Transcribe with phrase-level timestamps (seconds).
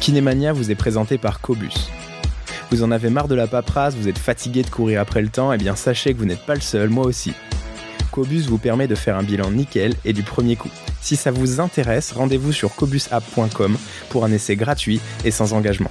[0.00, 1.90] Kinémania vous est présenté par Cobus.
[2.70, 5.52] Vous en avez marre de la paperasse, vous êtes fatigué de courir après le temps,
[5.52, 7.34] et eh bien sachez que vous n'êtes pas le seul, moi aussi.
[8.10, 10.70] Cobus vous permet de faire un bilan nickel et du premier coup.
[11.02, 13.76] Si ça vous intéresse, rendez-vous sur cobusapp.com
[14.08, 15.90] pour un essai gratuit et sans engagement.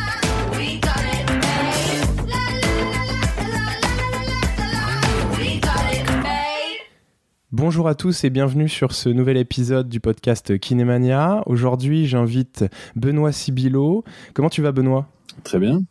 [7.61, 11.43] Bonjour à tous et bienvenue sur ce nouvel épisode du podcast Kinémania.
[11.45, 12.65] Aujourd'hui, j'invite
[12.95, 14.03] Benoît Sibilo.
[14.33, 15.07] Comment tu vas, Benoît?
[15.43, 15.83] Très bien.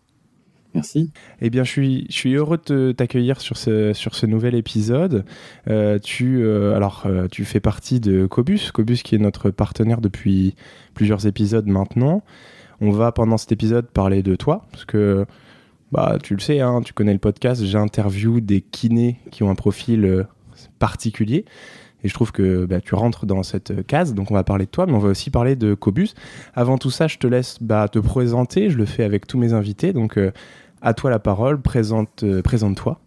[0.74, 1.12] Merci.
[1.40, 5.24] Eh bien, je suis, je suis heureux de t'accueillir sur ce, sur ce nouvel épisode.
[5.68, 10.00] Euh, tu, euh, alors, euh, tu fais partie de Cobus, Cobus qui est notre partenaire
[10.00, 10.56] depuis
[10.94, 12.24] plusieurs épisodes maintenant.
[12.80, 15.24] On va pendant cet épisode parler de toi, parce que
[15.92, 19.54] bah, tu le sais, hein, tu connais le podcast, j'interviewe des kinés qui ont un
[19.54, 20.26] profil
[20.80, 21.44] particulier.
[22.02, 24.70] Et je trouve que bah, tu rentres dans cette case, donc on va parler de
[24.70, 26.14] toi, mais on va aussi parler de Cobus.
[26.54, 29.52] Avant tout ça, je te laisse bah, te présenter, je le fais avec tous mes
[29.52, 30.32] invités, donc euh,
[30.80, 33.00] à toi la parole, présente, euh, présente-toi,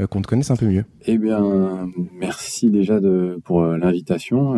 [0.00, 0.84] euh, qu'on te connaisse un peu mieux.
[1.06, 3.00] Eh bien, merci déjà
[3.44, 4.54] pour l'invitation.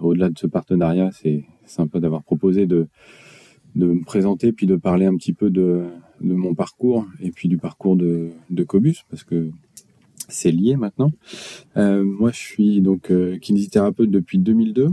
[0.00, 2.88] Au-delà de ce partenariat, c'est sympa d'avoir proposé de,
[3.76, 5.84] me présenter, puis de parler un petit peu de,
[6.20, 9.52] mon parcours, et puis du parcours de Cobus, parce que
[10.28, 11.10] c'est lié maintenant.
[11.76, 14.90] Euh, moi, je suis donc euh, kinésithérapeute depuis 2002,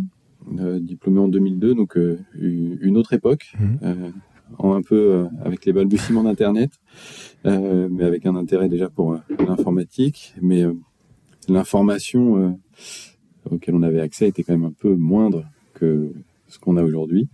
[0.59, 4.11] euh, diplômé en 2002, donc euh, une autre époque, mmh.
[4.58, 6.72] en un peu avec les balbutiements d'Internet,
[7.44, 10.63] mais avec un intérêt déjà pour l'informatique, mais
[11.50, 12.57] l'information
[13.50, 16.13] auquel on avait accès était quand même un peu moindre que
[16.47, 17.28] ce qu'on a aujourd'hui.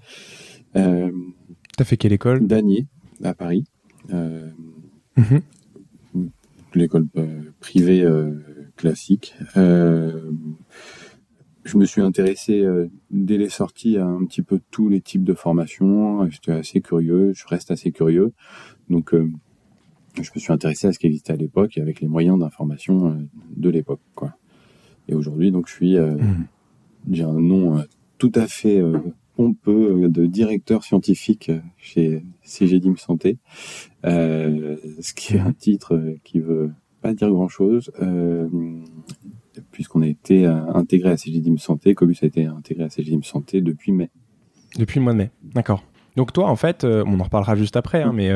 [0.75, 1.11] Euh,
[1.77, 2.45] T'as fait quelle école?
[2.45, 2.87] Danier,
[3.23, 3.65] à Paris.
[4.11, 4.49] Euh,
[5.17, 5.37] mmh
[6.75, 8.33] l'école euh, privée euh,
[8.75, 9.35] classique.
[9.57, 10.31] Euh,
[11.63, 12.65] je me suis intéressé
[13.11, 16.27] dès les sorties à un petit peu tous les types de formations.
[16.27, 18.33] J'étais assez curieux, je reste assez curieux.
[18.89, 23.27] Donc, je me suis intéressé à ce qui existait à l'époque avec les moyens d'information
[23.55, 24.01] de l'époque.
[24.15, 24.33] Quoi.
[25.07, 26.47] Et aujourd'hui, donc, je suis, mmh.
[27.11, 27.85] j'ai un nom
[28.17, 28.81] tout à fait
[29.41, 33.39] pompeux de directeur scientifique chez CGDIM Santé,
[34.05, 36.69] euh, ce qui est un titre qui veut
[37.01, 38.47] pas dire grand chose, euh,
[39.71, 43.61] puisqu'on a été euh, intégré à CGDIM Santé, Cobus a été intégré à CGDIM Santé
[43.61, 44.11] depuis mai.
[44.77, 45.83] Depuis le mois de mai, d'accord.
[46.15, 48.31] Donc toi, en fait, on en reparlera juste après, hein, mais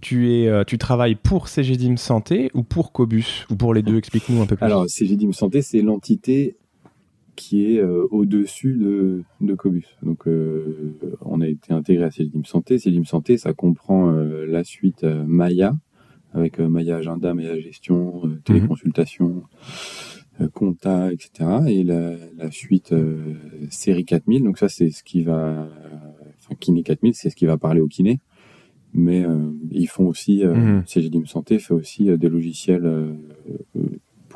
[0.00, 3.46] tu es, tu travailles pour CGDIM Santé ou pour Cobus?
[3.50, 3.98] Ou pour les deux?
[3.98, 4.64] Explique-nous un peu plus.
[4.64, 6.56] Alors CGDIM Santé, c'est l'entité
[7.38, 9.96] qui est au-dessus de, de, Cobus.
[10.02, 12.78] Donc, on a été intégré à CGDIM Santé.
[12.78, 15.74] CGDIM Santé, ça comprend la suite Maya,
[16.32, 19.42] avec euh, Maya Agenda, Maya Gestion, euh, téléconsultation,
[20.40, 21.50] euh, compta, etc.
[21.68, 22.94] Et la, la suite
[23.70, 25.68] série 4000, donc ça c'est ce qui va,
[26.38, 28.20] enfin kiné 4000, c'est ce qui va parler au kiné.
[28.94, 29.26] Mais
[29.70, 30.84] ils font aussi, mmh.
[30.86, 32.90] CGDIM Santé fait aussi des logiciels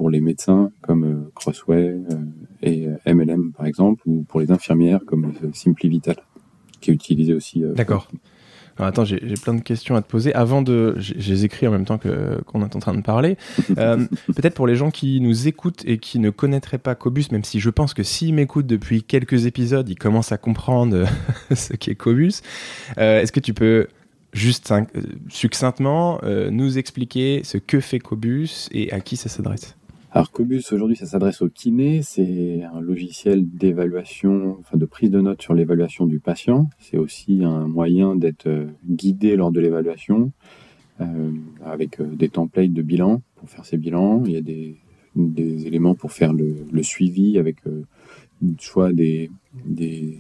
[0.03, 1.97] pour les médecins comme Crossway
[2.61, 6.17] et MLM par exemple, ou pour les infirmières comme Simply Vital,
[6.81, 7.63] qui est utilisé aussi.
[7.77, 8.09] D'accord
[8.79, 10.35] attends, j'ai plein de questions à te poser.
[10.35, 13.37] Avant de, j'ai écrit en même temps que qu'on est en train de parler.
[13.79, 17.43] Euh, peut-être pour les gens qui nous écoutent et qui ne connaîtraient pas Cobus, même
[17.43, 21.07] si je pense que s'ils m'écoutent depuis quelques épisodes, ils commencent à comprendre
[21.55, 22.43] ce qu'est Cobus.
[22.99, 23.89] Euh, est-ce que tu peux
[24.35, 24.85] juste euh,
[25.29, 26.21] succinctement
[26.51, 29.75] nous expliquer ce que fait Cobus et à qui ça s'adresse?
[30.15, 35.21] Alors Cobus aujourd'hui ça s'adresse au kiné, c'est un logiciel d'évaluation, enfin de prise de
[35.21, 36.69] notes sur l'évaluation du patient.
[36.79, 40.33] C'est aussi un moyen d'être euh, guidé lors de l'évaluation
[41.01, 41.31] euh,
[41.65, 44.23] avec euh, des templates de bilan pour faire ces bilans.
[44.27, 44.77] Il y a des,
[45.67, 47.83] éléments pour faire le, suivi avec euh,
[48.59, 49.31] soit des,
[49.65, 50.19] des,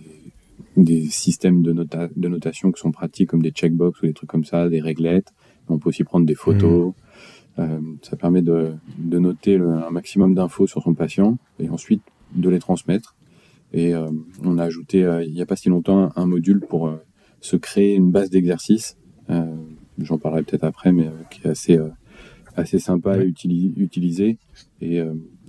[0.76, 4.30] des systèmes de, nota, de notation qui sont pratiques comme des checkbox ou des trucs
[4.30, 5.32] comme ça, des réglettes.
[5.68, 6.88] On peut aussi prendre des photos.
[6.88, 6.92] Mmh.
[7.58, 12.02] Euh, ça permet de, de noter le, un maximum d'infos sur son patient et ensuite
[12.34, 13.14] de les transmettre.
[13.72, 14.08] Et euh,
[14.44, 16.96] on a ajouté euh, il n'y a pas si longtemps un module pour euh,
[17.40, 18.96] se créer une base d'exercice.
[19.98, 21.78] J'en parlerai peut-être après, mais qui est assez
[22.54, 24.38] assez sympa à utiliser
[24.82, 25.00] et,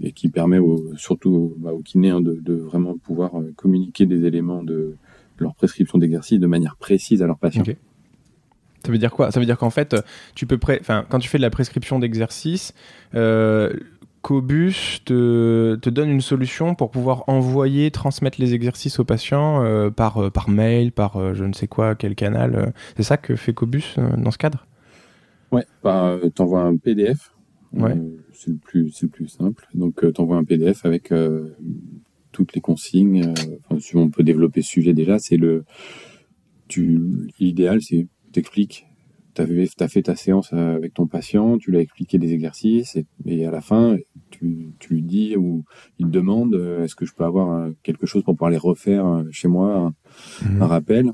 [0.01, 4.23] et, qui permet au, surtout bah, aux kinés hein, de, de, vraiment pouvoir communiquer des
[4.23, 4.95] éléments de
[5.37, 7.63] leur prescription d'exercice de manière précise à leurs patients.
[8.85, 9.31] Ça veut dire quoi?
[9.31, 9.95] Ça veut dire qu'en fait,
[10.35, 12.73] tu peux enfin, quand tu fais de la prescription d'exercice,
[13.15, 13.73] euh,
[14.23, 19.89] Cobus te, te, donne une solution pour pouvoir envoyer, transmettre les exercices aux patients euh,
[19.89, 22.73] par, euh, par mail, par euh, je ne sais quoi, quel canal.
[22.95, 24.65] C'est ça que fait Cobus dans ce cadre?
[25.51, 27.33] Ouais, bah, tu envoies un PDF.
[27.73, 27.97] Ouais.
[28.31, 29.67] c'est le, plus, le plus simple.
[29.73, 31.13] Donc, tu envoies un PDF avec
[32.31, 33.33] toutes les consignes.
[33.79, 35.65] si on peut développer ce sujet déjà, c'est le.
[37.39, 38.85] L'idéal, c'est t'expliques
[39.33, 39.41] tu
[39.83, 43.51] as, fait ta séance avec ton patient, tu lui as expliqué des exercices, et, à
[43.51, 43.97] la fin,
[44.29, 45.63] tu, lui dis ou
[45.99, 48.57] il te demande euh, est-ce que je peux avoir euh, quelque chose pour pouvoir les
[48.57, 49.93] refaire euh, chez moi,
[50.43, 50.61] un, mhm.
[50.61, 51.13] rappel.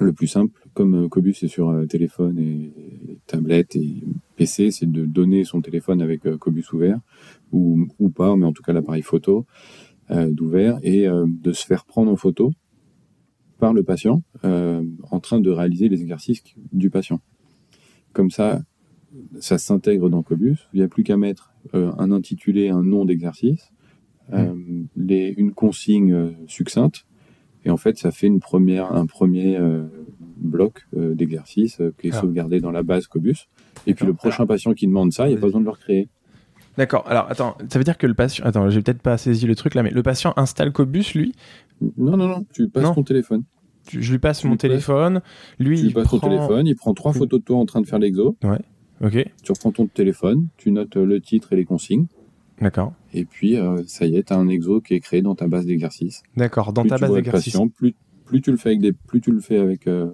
[0.00, 2.72] Le plus simple, comme Cobus est sur téléphone et,
[3.26, 4.02] tablette et
[4.36, 6.98] PC, c'est de donner son téléphone avec Cobus ouvert,
[7.52, 9.46] ou, ou pas, mais en tout cas l'appareil photo
[10.10, 12.52] d'ouvert, et de se faire prendre en photo
[13.62, 16.42] par le patient en train de réaliser les exercices
[16.72, 17.20] du patient.
[18.12, 18.60] Comme ça,
[19.38, 20.68] ça s'intègre dans Cobus.
[20.72, 23.70] Il n'y a plus qu'à mettre euh, un intitulé, un nom d'exercice,
[24.32, 24.52] euh,
[24.96, 27.06] les, une consigne euh, succincte,
[27.64, 29.56] et en fait, ça fait une première, un premier
[30.36, 32.20] bloc d'exercice qui est ah.
[32.20, 33.48] sauvegardé dans la base Cobus.
[33.86, 35.70] Et puis le prochain patient qui demande ça, il n'y a pas besoin de le
[35.70, 36.08] recréer.
[36.76, 37.04] D'accord.
[37.06, 38.44] Alors, attends, ça veut dire que le patient.
[38.44, 41.34] Attends, j'ai peut-être pas saisi le truc là, mais le patient installe Cobus, lui
[41.96, 42.46] Non, non, non.
[42.52, 43.44] Tu passes ton téléphone
[43.90, 45.22] je lui passe mon téléphone.
[45.58, 46.18] Lui, tu il passes prend...
[46.18, 48.36] ton téléphone, il prend trois photos de toi en train de faire l'exo.
[48.44, 48.60] Ouais.
[49.02, 49.28] Ok.
[49.42, 52.06] Tu reprends ton téléphone, tu notes le titre et les consignes.
[52.60, 52.92] D'accord.
[53.12, 55.48] Et puis, euh, ça y est, tu as un exo qui est créé dans ta
[55.48, 56.22] base d'exercice.
[56.36, 57.58] D'accord, dans ta base d'exercice.
[57.74, 57.94] Plus,
[58.24, 60.10] plus tu le fais avec, des, plus tu le fais avec euh,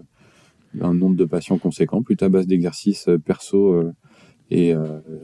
[0.80, 3.92] un nombre de patients conséquent, plus ta base d'exercice euh, perso
[4.50, 4.74] est,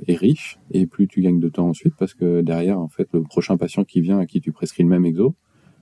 [0.06, 3.22] est, riche, et plus tu gagnes de temps ensuite, parce que derrière, en fait, le
[3.22, 5.34] prochain patient qui vient à qui tu prescris le même exo,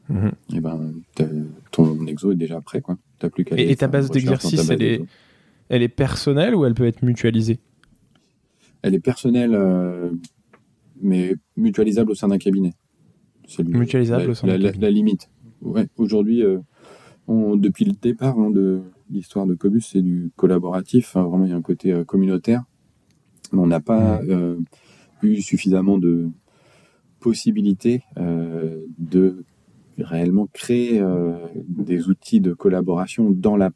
[0.08, 0.32] Mhm.
[0.52, 0.92] et ben
[1.70, 2.98] ton exo est déjà prêt quoi.
[3.22, 5.00] As plus qu'à et, ta base d'exercice, elle est,
[5.68, 7.60] elle est personnelle ou elle peut être mutualisée?
[8.82, 10.10] Elle est personnelle, euh,
[11.00, 12.74] mais mutualisable au sein d'un cabinet.
[13.58, 14.80] Mutualisable la, au sein d'un cabinet.
[14.80, 15.30] La, limite.
[15.60, 15.86] Ouais.
[15.96, 16.58] Aujourd'hui, euh,
[17.28, 21.14] depuis le départ hein, de l'histoire de Cobus, c'est du collaboratif.
[21.14, 22.64] vraiment, il y a un côté euh, communautaire.
[23.52, 24.22] Mais on n'a pas
[25.22, 26.30] eu suffisamment de
[27.20, 29.44] possibilités de
[29.98, 33.74] réellement créer euh, des outils de collaboration dans l'app.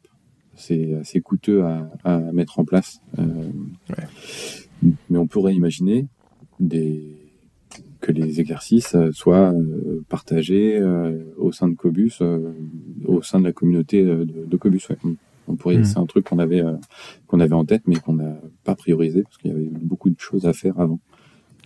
[0.55, 1.63] C'est assez coûteux
[2.03, 2.99] à, mettre en place.
[3.19, 3.23] Euh,
[5.09, 6.07] mais on pourrait imaginer
[6.59, 7.15] des,
[8.01, 10.81] que les exercices soient euh, partagés
[11.37, 12.21] au sein de Cobus,
[13.05, 14.87] au sein de la communauté de, Cobus.
[15.47, 15.85] On pourrait, mmh.
[15.85, 16.63] c'est un truc qu'on avait
[17.27, 20.19] qu'on avait en tête, mais qu'on n'a pas priorisé parce qu'il y avait beaucoup de
[20.19, 20.99] choses à faire avant.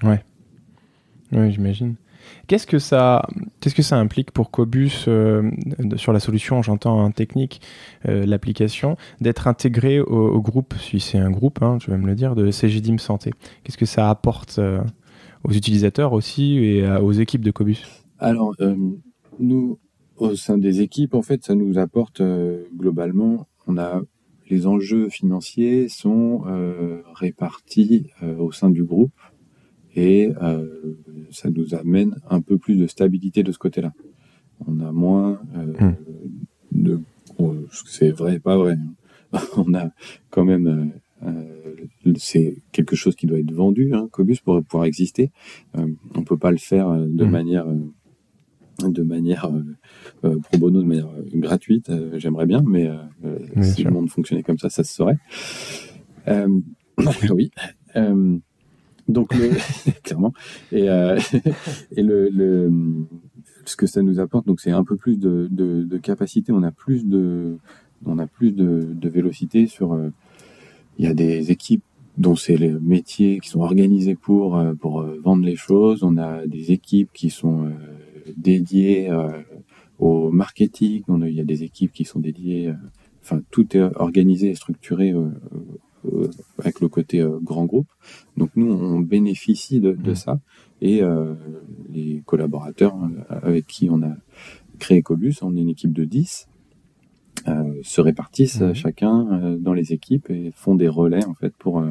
[0.04, 0.22] Ouais,
[1.32, 1.96] ouais, j'imagine.
[2.48, 3.22] Qu'est-ce que ça,
[3.92, 5.50] implique pour Cobus euh,
[5.96, 7.62] sur la solution, j'entends en technique,
[8.08, 12.16] euh, l'application, d'être intégré au, groupe, si c'est un groupe, hein, je vais me le
[12.16, 13.32] dire, de CGDIM Santé?
[13.64, 14.82] Qu'est-ce que ça apporte euh,
[15.44, 17.84] aux utilisateurs aussi et aux équipes de Cobus?
[18.20, 18.56] Alors,
[19.40, 19.80] nous,
[20.18, 22.22] au sein des équipes, en fait, ça nous apporte
[22.76, 24.02] globalement, on a
[24.50, 26.44] les enjeux financiers sont
[27.16, 29.14] répartis au sein du groupe
[29.96, 30.68] et euh,
[31.32, 33.94] ça nous amène un peu plus de stabilité de ce côté-là.
[34.68, 35.96] On a moins euh, hmm.
[36.72, 37.00] de,
[37.86, 38.78] c'est vrai, pas vrai.
[39.34, 39.40] Hein.
[39.58, 39.92] On a
[40.30, 45.32] quand même, euh, c'est quelque chose qui doit être vendu, hein, Cobus, pour pouvoir exister.
[45.74, 47.30] on peut pas le faire de hmm.
[47.30, 47.66] manière
[48.84, 49.48] de manière
[50.22, 51.92] pro bono, de manière gratuite.
[52.16, 52.90] J'aimerais bien, mais
[53.62, 55.18] si le monde fonctionnait comme ça, ça se saurait.
[57.32, 57.52] oui.
[59.12, 59.34] Donc,
[60.04, 60.34] clairement.
[60.72, 61.20] Et, euh,
[61.96, 62.72] et le, le,
[63.66, 66.52] ce que ça nous apporte, donc c'est un peu plus de, de, de, capacité.
[66.52, 67.58] On a plus de,
[68.06, 69.94] on a plus de, de vélocité sur.
[69.94, 70.10] Euh,
[70.98, 71.84] il y a des équipes
[72.18, 76.04] dont c'est les métiers qui sont organisés pour euh, pour vendre les choses.
[76.04, 77.72] On a des équipes qui sont
[78.38, 79.10] dédiées
[80.00, 81.04] au marketing.
[81.08, 82.74] On a, il y a des équipes qui sont dédiées.
[83.24, 85.14] Enfin, tout est organisé et structuré
[86.58, 87.88] avec le côté euh, grand groupe.
[88.38, 90.16] Donc nous, on bénéficie de, de mmh.
[90.16, 90.40] ça
[90.82, 91.36] et euh,
[91.90, 92.96] les collaborateurs
[93.30, 94.16] avec qui on a
[94.80, 96.48] créé Cobus, on est une équipe de 10,
[97.84, 98.74] se répartissent mmh.
[98.74, 101.84] chacun dans les équipes et font des relais en fait pour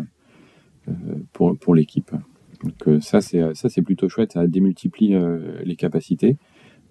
[1.32, 2.10] pour, pour l'équipe.
[2.64, 5.14] Donc ça c'est ça c'est plutôt chouette, ça démultiplie
[5.64, 6.36] les capacités.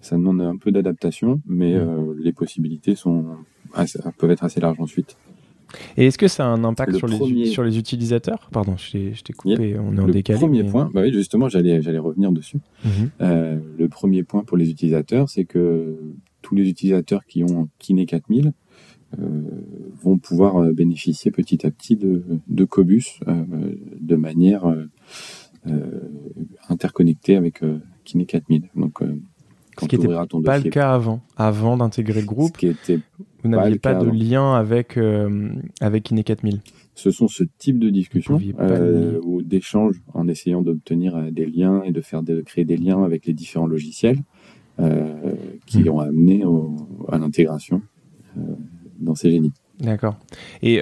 [0.00, 2.14] Ça demande un peu d'adaptation, mais mmh.
[2.18, 3.26] les possibilités sont
[4.16, 5.16] peuvent être assez larges ensuite.
[5.96, 8.48] Et est-ce que ça a un impact sur, les, sur les utilisateurs?
[8.52, 10.38] Pardon, je t'ai coupé, on est en décalé.
[10.38, 12.58] Le premier point, bah oui, justement, j'allais revenir dessus.
[12.84, 13.10] Mhm.
[13.20, 15.98] Euh, le premier point pour les utilisateurs, c'est que
[16.42, 18.52] tous les utilisateurs qui ont Kiné 4000
[19.18, 19.42] euh,
[20.02, 23.20] vont pouvoir bénéficier petit à petit de, de Cobus
[24.00, 24.74] de manière
[26.68, 27.60] interconnectée avec
[28.04, 28.70] Kiné 4000.
[28.74, 29.02] Donc,
[29.80, 31.20] ce qui n'était pas le cas avant.
[31.36, 33.00] Avant d'intégrer le groupe, qui était
[33.42, 36.60] vous n'aviez pas, de lien avec, euh, avec Kiné 4000
[36.94, 41.82] Ce sont ce type de discussions euh, ou d'échanges en essayant d'obtenir euh, des liens
[41.84, 44.18] et de faire de créer des liens avec les différents logiciels
[45.66, 45.88] qui hmm.
[45.90, 46.42] ont amené
[47.08, 47.82] à l'intégration
[48.98, 49.52] dans ces génies.
[49.78, 50.16] D'accord.
[50.62, 50.80] Et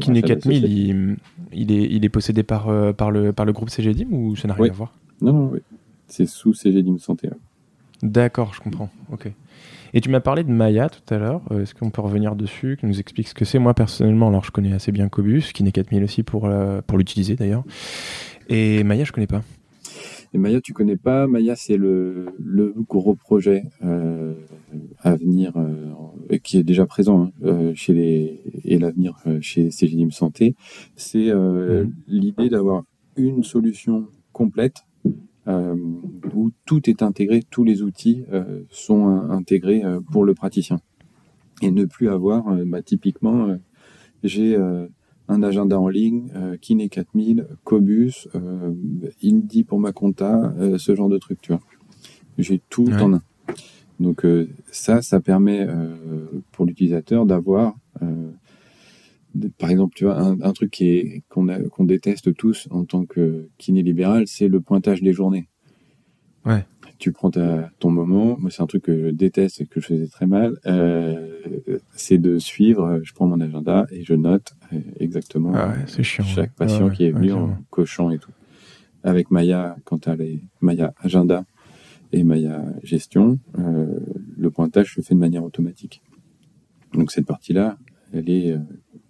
[0.00, 1.16] Kiné 4000, il,
[1.52, 2.66] il, est, il est possédé par,
[2.96, 4.92] par, le, par le groupe CGDIM ou ça n'a rien à voir?
[5.22, 5.60] Non, non, oui.
[6.08, 7.28] C'est sous CGDIM Santé.
[8.02, 8.90] D'accord, je comprends.
[9.12, 9.30] Ok.
[9.92, 11.42] Et tu m'as parlé de Maya tout à l'heure.
[11.50, 13.58] Euh, est-ce qu'on peut revenir dessus, qui nous explique ce que c'est?
[13.58, 16.96] Moi, personnellement, alors je connais assez bien Cobus, qui n'est 4000 aussi pour, euh, pour
[16.96, 17.64] l'utiliser d'ailleurs.
[18.48, 19.42] Et Maya, je connais pas.
[20.32, 21.26] Et Maya, tu connais pas.
[21.26, 24.34] Maya, c'est le, le gros projet euh,
[25.00, 25.52] à venir,
[26.44, 30.54] qui est déjà présent hein, chez les et l'avenir chez CGDIM Santé.
[30.94, 31.92] C'est mmh.
[32.06, 32.84] l'idée d'avoir
[33.16, 34.89] une solution complète euh,
[36.34, 40.80] où tout est intégré, tous les outils euh, sont intégrés euh, pour le praticien.
[41.62, 43.54] Et ne plus avoir, bah, typiquement,
[44.24, 46.30] j'ai un agenda en ligne,
[46.62, 48.28] Kiné 4000, Cobus,
[49.22, 51.60] Indie pour ma compta, ce genre de truc, tu vois.
[52.38, 53.22] J'ai tout en un.
[53.98, 54.26] Donc
[54.70, 55.68] ça, ça permet
[56.50, 57.74] pour l'utilisateur d'avoir
[59.58, 63.82] par exemple, tu vois, un, truc qui qu'on qu'on déteste tous en tant que kiné
[63.82, 65.48] libéral, c'est le pointage des journées.
[66.44, 66.64] Ouais.
[66.98, 68.36] Tu prends ta, ton moment.
[68.38, 70.58] Moi, c'est un truc que je déteste et que je faisais très mal.
[70.66, 73.00] Euh, c'est de suivre.
[73.02, 77.10] Je prends mon agenda et je note euh, exactement ah chiant, chaque patient qui est
[77.10, 78.32] venu en cochant et tout.
[79.02, 81.44] Avec Maya, quand as les Maya agenda
[82.12, 83.98] et Maya gestion, euh,
[84.36, 86.02] le pointage se fait de manière automatique.
[86.92, 87.78] Donc cette partie-là,
[88.12, 88.58] elle est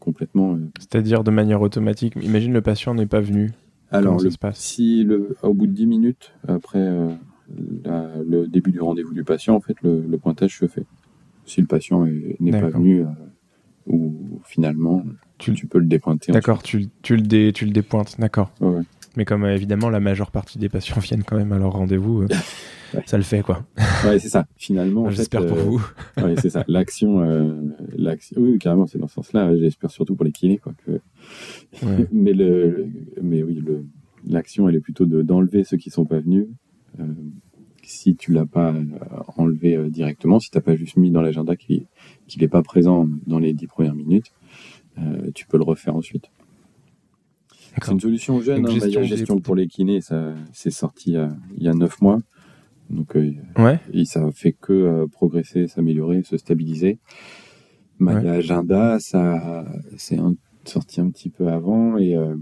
[0.01, 0.55] complètement.
[0.55, 2.15] Euh, C'est-à-dire de manière automatique.
[2.21, 3.53] Imagine le patient n'est pas venu.
[3.93, 4.21] Alors,
[4.55, 7.09] si le, au bout de 10 minutes après euh,
[8.27, 10.85] le début du rendez-vous du patient, en fait, le, pointage se fait.
[11.45, 12.07] Si le patient
[12.39, 13.07] n'est pas venu euh,
[13.87, 15.05] ou finalement,
[15.39, 16.31] tu, tu, peux le dépointer.
[16.31, 18.53] D'accord, tu, tu, le dé, tu le dépointes, d'accord.
[19.17, 22.27] Mais comme évidemment la majeure partie des patients viennent quand même à leur rendez-vous,
[23.07, 23.65] ça le fait quoi.
[24.05, 24.47] Ouais, c'est ça.
[24.57, 25.87] Finalement, j'espère pour euh, vous.
[26.23, 26.65] ouais, c'est ça.
[26.69, 27.53] L'action, euh,
[27.97, 28.41] l'action.
[28.41, 29.57] Oui, carrément, c'est dans ce sens-là.
[29.57, 30.73] J'espère surtout pour les kinés quoi.
[30.87, 31.01] Que...
[32.13, 32.89] mais le,
[33.21, 33.85] mais oui, le,
[34.27, 36.47] l'action, elle est plutôt de d'enlever ceux qui sont pas venus.
[36.99, 37.05] Euh,
[37.83, 38.85] si tu l'as pas euh,
[39.37, 41.87] enlevé euh, directement, si t'as pas juste mis dans l'agenda qu'il
[42.27, 44.33] qu'il est pas présent dans les dix premières minutes,
[45.35, 46.31] tu peux le refaire ensuite.
[47.83, 51.17] C'est une solution jeune, hein, gestion, gestion pour les kinés, ça c'est sorti
[51.57, 52.19] il y a neuf mois.
[52.91, 53.81] Donc, euh, ouais.
[53.93, 56.99] et ça fait que euh, progresser, s'améliorer, se stabiliser.
[57.99, 59.65] Maya Agenda, ça,
[59.97, 60.19] c'est
[60.65, 62.35] sorti un petit peu avant et, euh,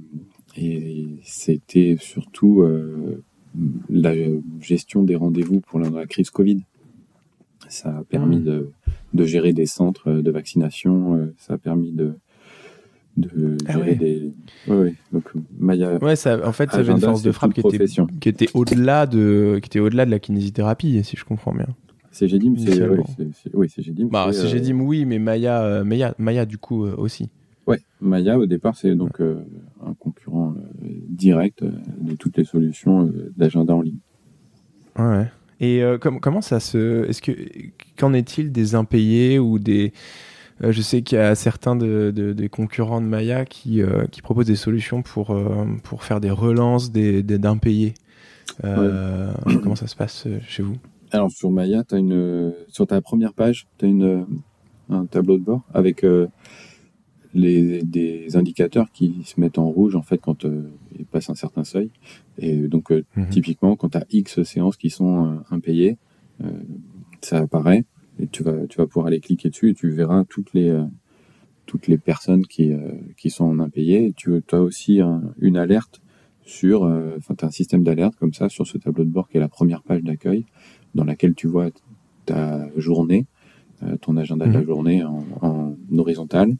[0.57, 2.65] et c'était surtout
[3.91, 4.15] la
[4.61, 6.61] gestion des rendez-vous pour la, crise Covid.
[7.69, 8.45] Ça a permis mmh.
[8.45, 8.71] de,
[9.15, 12.15] de, gérer des centres de vaccination, ça a permis de,
[13.21, 14.33] de ah gérer des.
[14.67, 15.25] Ouais, Donc
[15.59, 15.99] Maya.
[16.03, 17.87] Ouais, ça, en fait, ça avait une force de frappe qui était,
[18.21, 21.67] qui était au-delà de, qui était au-delà de la kinésithérapie, si je comprends bien.
[22.11, 22.83] C'est Gédim, c'est
[23.55, 24.09] oui, c'est Gédim.
[24.11, 27.29] Bah, c'est Gédim, oui, mais Maya, euh, Maya, Maya, du coup euh, aussi.
[27.67, 29.45] Ouais, Maya au départ c'est donc euh,
[29.85, 33.99] un concurrent direct de toutes les solutions d'agenda en ligne.
[34.99, 35.27] Ouais.
[35.61, 37.33] Et comment ça se, est-ce que
[37.99, 39.93] qu'en est-il des impayés ou des
[40.63, 44.23] euh, je sais qu'il y a certains de, des concurrents de Maya qui, euh, qui
[44.23, 47.95] proposent des solutions pour, euh, pour faire des relances d'impayés.
[48.63, 48.69] Des,
[49.63, 50.77] Comment ça se passe chez vous?
[51.11, 54.27] Alors sur Maya, as une, sur ta première page, tu as une,
[54.91, 56.05] un tableau de bord avec
[57.35, 60.45] les, des indicateurs qui se mettent en rouge en fait quand
[60.99, 61.91] ils passent un certain seuil.
[62.39, 63.29] Et donc mhm.
[63.31, 65.97] typiquement quand tu as X séances qui sont impayées,
[67.23, 67.85] ça apparaît
[68.19, 70.85] et tu vas, tu vas pouvoir aller cliquer dessus et tu verras toutes les, euh,
[71.67, 74.07] toutes les personnes qui, euh, qui sont en impayé.
[74.07, 75.01] Et tu as aussi
[75.39, 76.01] une alerte
[76.43, 79.29] sur, euh, enfin, tu as un système d'alerte comme ça sur ce tableau de bord
[79.29, 80.47] qui est la première page d'accueil
[80.95, 81.71] dans laquelle tu vois
[82.27, 83.27] ta journée,
[84.01, 84.67] ton agenda de la mhm.
[84.67, 86.53] journée en, en horizontal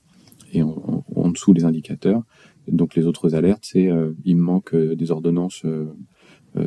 [0.53, 2.23] et en, en, dessous les indicateurs.
[2.69, 3.91] donc les autres alertes, c'est
[4.25, 5.67] il me manque des ordonnances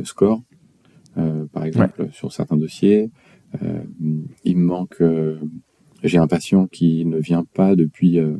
[0.03, 0.41] score,
[1.15, 3.09] par exemple, sur certains dossiers.
[3.61, 3.83] Euh,
[4.43, 5.01] il me manque.
[5.01, 5.39] Euh,
[6.03, 8.19] j'ai un patient qui ne vient pas depuis.
[8.19, 8.35] Euh,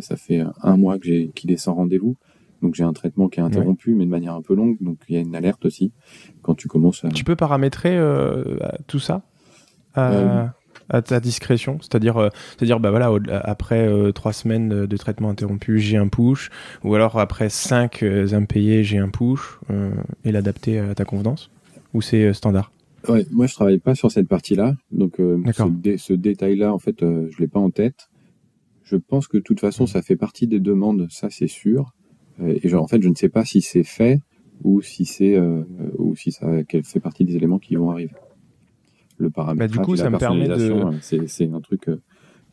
[0.00, 2.16] ça fait un mois que j'ai qu'il est sans rendez-vous.
[2.62, 4.76] Donc j'ai un traitement qui est interrompu, mais de manière un peu longue.
[4.80, 5.92] Donc il y a une alerte aussi
[6.42, 7.08] quand tu commences à.
[7.08, 7.98] Tu peux paramétrer
[8.86, 9.22] tout ça?
[9.94, 11.78] À ta discrétion?
[11.82, 16.48] C'est-à-dire, euh, c'est-à-dire, bah voilà, après trois semaines de traitement interrompu, j'ai un push,
[16.82, 19.58] ou alors après cinq impayés, j'ai un push,
[20.24, 21.50] et l'adapter à ta convenance?
[21.92, 22.72] Ou c'est standard?
[23.08, 27.38] Ouais, moi je travaille pas sur cette partie-là, donc ce, ce détail-là, en fait, je
[27.38, 28.08] l'ai pas en tête.
[28.84, 31.94] Je pense que de toute façon, ça fait partie des demandes, ça c'est sûr.
[32.44, 34.20] et genre, en fait, je ne sais pas si c'est fait
[34.62, 35.38] ou si c'est
[35.96, 36.46] ou si ça
[36.84, 38.14] fait partie des éléments qui vont arriver
[39.18, 39.58] le paramètre.
[39.58, 40.90] Bah, du coup, ça me permet de.
[41.00, 42.00] C'est un truc, euh,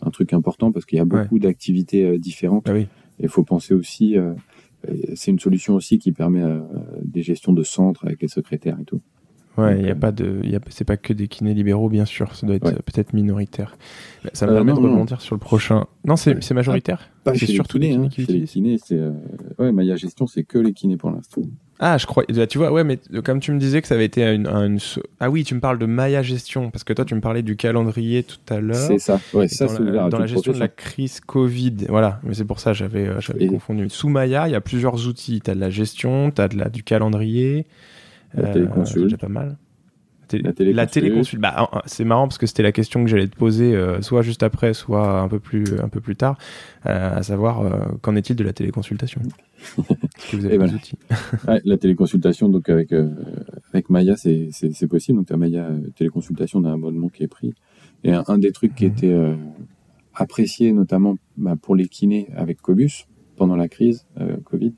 [0.01, 2.67] un truc important parce qu'il y a beaucoup d'activités euh, différentes.
[2.67, 2.87] Ah Et
[3.19, 4.17] il faut penser aussi.
[4.17, 4.33] Euh,
[5.15, 6.43] c'est une solution aussi qui permet
[7.01, 9.01] des gestions de centres avec les secrétaires et tout.
[9.57, 12.35] Ouais, il n'y a pas de, c'est pas que des kinés libéraux, bien sûr.
[12.35, 13.77] Ça doit être peut-être minoritaire.
[14.33, 15.85] Ça me permet de rebondir sur le prochain.
[16.03, 17.09] Non, c'est majoritaire.
[17.23, 18.99] pas chez surtout les kinés, hein, les kinés, c'est
[19.59, 21.41] ouais, Maya Gestion, c'est que les kinés pour l'instant.
[21.79, 22.23] Ah, je crois.
[22.33, 24.47] Bah, tu vois, ouais, mais comme tu me disais que ça avait été une,
[25.19, 27.57] Ah oui, tu me parles de Maya Gestion, parce que toi, tu me parlais du
[27.57, 28.75] calendrier tout à l'heure.
[28.75, 29.19] C'est ça.
[29.33, 31.75] Ouais, ça, dans la, dans la gestion de la crise Covid.
[31.89, 33.89] Voilà, mais c'est pour ça j'avais euh, j'avais confondu.
[33.89, 35.41] Sous Maya, il y a plusieurs outils.
[35.43, 37.65] Tu as de la gestion, tu as de la, du calendrier.
[38.35, 39.57] La euh, pas mal.
[40.33, 41.41] La téléconsulte.
[41.41, 44.43] Bah, c'est marrant parce que c'était la question que j'allais te poser, euh, soit juste
[44.43, 46.37] après, soit un peu plus, un peu plus tard,
[46.85, 49.21] euh, à savoir euh, qu'en est-il de la téléconsultation?
[49.77, 50.97] Que vous avez des outils?
[51.65, 52.93] La téléconsultation, donc avec
[53.73, 55.19] avec Maya, c'est possible.
[55.19, 57.53] Donc, as Maya téléconsultation d'un abonnement qui est pris.
[58.03, 58.91] Et un, des trucs qui mhm.
[58.91, 59.37] était
[60.13, 64.05] apprécié, notamment bah, pour les kinés avec Cobus pendant la crise
[64.45, 64.73] Covid,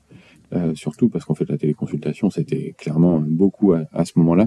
[0.74, 4.46] surtout parce qu'en fait la téléconsultation c'était clairement beaucoup à ce moment-là.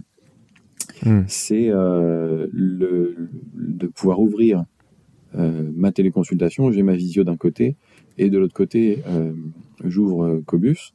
[1.05, 1.24] Hmm.
[1.27, 4.65] c'est euh, le, de pouvoir ouvrir
[5.36, 7.75] euh, ma téléconsultation, j'ai ma visio d'un côté,
[8.17, 9.34] et de l'autre côté, euh,
[9.84, 10.93] j'ouvre Cobus,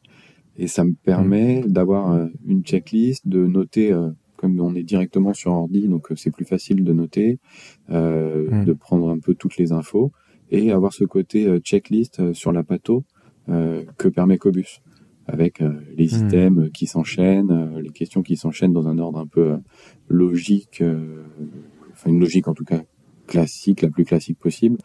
[0.58, 1.72] et ça me permet hmm.
[1.72, 3.94] d'avoir une checklist, de noter,
[4.36, 7.38] comme on est directement sur ordi, donc c'est plus facile de noter,
[7.88, 8.64] hmm.
[8.64, 10.12] de prendre un peu toutes les infos,
[10.50, 13.04] et avoir ce côté checklist sur la pato
[13.48, 14.80] que permet Cobus
[15.28, 16.26] avec euh, les hmm.
[16.26, 19.56] items qui s'enchaînent, euh, les questions qui s'enchaînent dans un ordre un peu euh,
[20.08, 20.82] logique,
[21.92, 22.82] enfin une logique en tout cas
[23.26, 24.78] classique, la plus classique possible.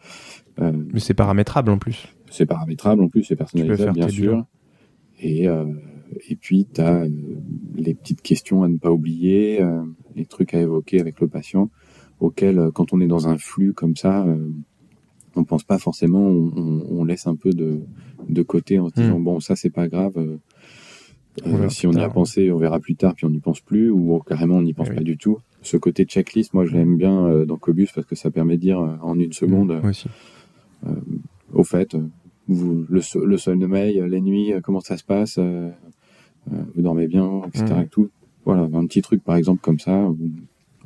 [0.58, 2.08] Mais c'est paramétrable en plus.
[2.30, 4.44] C'est paramétrable en plus, c'est personnalisable bien sûr.
[5.20, 7.04] Et, et puis tu as
[7.76, 9.64] les petites questions à ne pas oublier,
[10.16, 11.70] les trucs à évoquer avec le patient,
[12.18, 14.26] auxquels quand on est dans un flux comme ça,
[15.36, 17.80] on pense pas forcément, on, laisse un peu de,
[18.28, 19.24] de côté en se disant hmm.
[19.24, 20.12] bon ça c'est pas grave.
[20.16, 20.38] Euh,
[21.46, 23.90] euh, si on y a pensé, on verra plus tard, puis on n'y pense plus,
[23.90, 25.38] ou carrément on n'y pense pas du tout.
[25.62, 28.60] Ce côté checklist, moi je l'aime bien euh, dans Cobus parce que ça permet de
[28.60, 29.80] dire en une seconde,
[31.54, 31.96] au fait,
[32.48, 37.64] vous, le, le sommeil, les nuits, comment ça se passe, vous dormez bien, etc.
[37.64, 37.86] Hmm.
[37.86, 38.10] tout.
[38.44, 40.10] Voilà, un petit truc par exemple comme ça,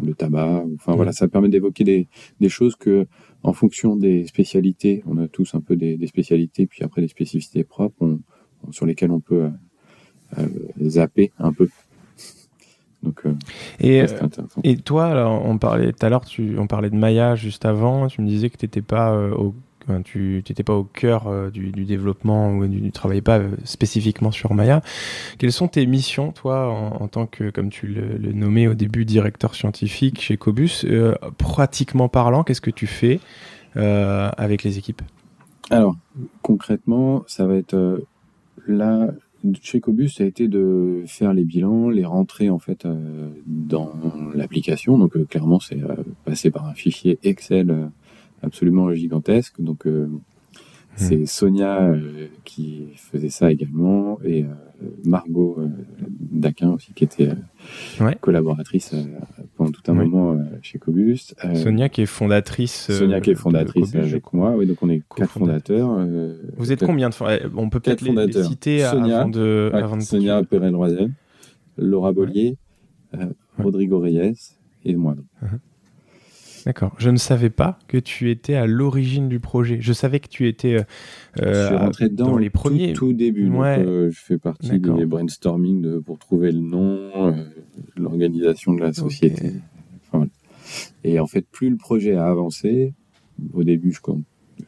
[0.03, 2.07] le tabac, enfin voilà, ça permet d'évoquer des,
[2.41, 3.07] des choses que
[3.47, 7.63] en fonction des spécialités, on a tous un peu des, spécialités, puis après des spécificités
[7.63, 8.19] propres
[8.73, 9.51] sur lesquelles on peut euh,
[10.39, 10.49] euh,
[10.89, 11.69] zapper un peu.
[13.05, 13.35] Donc, euh,
[13.79, 14.05] et,
[14.65, 16.25] et toi, alors, on parlait tout à l'heure,
[16.59, 19.55] on parlait de Maya juste avant, tu me disais que t'étais pas au
[20.05, 24.83] tu n'étais pas au cœur du, développement ou tu ne travaillais pas spécifiquement sur Maya.
[25.38, 29.05] Quelles sont tes missions, toi, en, tant que, comme tu le, le, nommais au début,
[29.05, 30.85] directeur scientifique chez Cobus
[31.38, 33.20] Pratiquement parlant, qu'est-ce que tu fais
[33.77, 35.03] euh, avec les équipes?
[35.70, 35.96] Alors,
[36.42, 38.07] concrètement, ça va être euh,
[38.66, 39.11] là,
[39.61, 43.92] chez Cobus, ça a été de faire les bilans, les rentrer en fait euh, dans
[44.35, 44.96] l'application.
[44.96, 45.81] Donc clairement, c'est
[46.25, 47.90] passé par un fichier Excel
[48.42, 49.61] absolument gigantesque.
[49.61, 49.87] Donc
[50.96, 51.27] c'est hmm.
[51.27, 55.68] Sonia euh, qui faisait ça également et euh, Margot euh,
[56.09, 57.33] Daquin aussi qui était
[58.20, 58.94] collaboratrice
[59.57, 61.35] pendant tout un moment chez Cobus.
[61.55, 62.90] Sonia qui est fondatrice.
[62.90, 64.55] Sonia qui est fondatrice avec moi.
[64.57, 66.07] Oui, donc on est quatre fondateurs.
[66.57, 69.70] Vous êtes combien de fondateurs On peut peut-être les, citer Sonia, avant de.
[70.01, 71.11] Sonia Perel-Roisel,
[71.79, 72.57] Laura Bollier,
[73.59, 74.35] Rodrigo Reyes
[74.85, 75.14] et moi.
[75.42, 75.59] Uh-huh.
[76.66, 76.96] D'accord.
[76.98, 79.79] Je ne savais pas que tu étais à l'origine du projet.
[79.81, 80.74] Je savais que tu étais.
[80.74, 80.83] Euh,
[81.38, 82.92] je suis rentré dedans dans les premiers.
[82.92, 83.48] Tout, début.
[83.55, 87.44] Euh, je fais partie des brainstorming pour trouver le nom, euh,
[87.96, 89.52] l'organisation de la société.
[91.05, 92.94] Et en fait, plus le projet a avancé,
[93.52, 94.00] au début, je,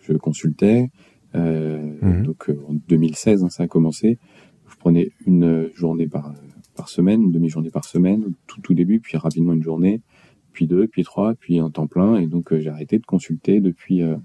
[0.07, 0.91] je consultais.
[1.35, 2.23] Mhm.
[2.23, 4.19] Donc en 2016, hein, ça a commencé.
[4.71, 6.33] Je prenais une journée par,
[6.77, 10.01] par semaine, une demi-journée par semaine, tout, tout début, puis rapidement une journée
[10.59, 12.17] puis deux, puis trois, puis un temps plein.
[12.17, 14.17] Et donc, euh, j'ai arrêté de consulter depuis euh,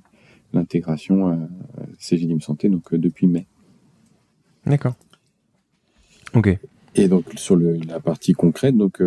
[0.52, 1.38] l'intégration à
[2.00, 3.46] CGDIM Santé, donc euh, depuis mai.
[4.66, 4.96] D'accord.
[6.34, 6.58] Ok.
[6.96, 9.00] Et donc, sur le, la partie concrète, donc,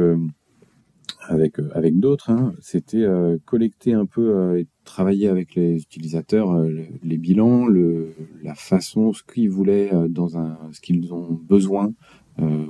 [1.29, 3.05] avec avec d'autres, hein, c'était
[3.45, 6.61] collecter un peu et travailler avec les utilisateurs
[7.03, 8.13] les bilans, le,
[8.43, 11.93] la façon, ce qu'ils voulaient dans un, ce qu'ils ont besoin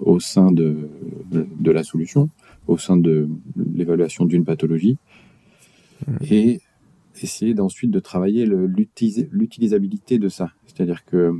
[0.00, 0.88] au sein de,
[1.30, 2.28] de la solution,
[2.66, 4.98] au sein de l'évaluation d'une pathologie,
[6.06, 6.12] mmh.
[6.30, 6.60] et
[7.22, 10.50] essayer d'ensuite de travailler l'utilisabilité de ça.
[10.66, 11.32] C'est-à-dire que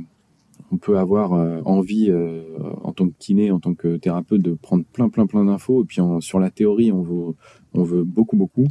[0.71, 2.43] on peut avoir euh, envie euh,
[2.83, 5.83] en tant que kiné, en tant que thérapeute, de prendre plein, plein, plein d'infos.
[5.83, 7.35] Et puis sur la théorie, on veut,
[7.73, 8.67] on veut beaucoup, beaucoup.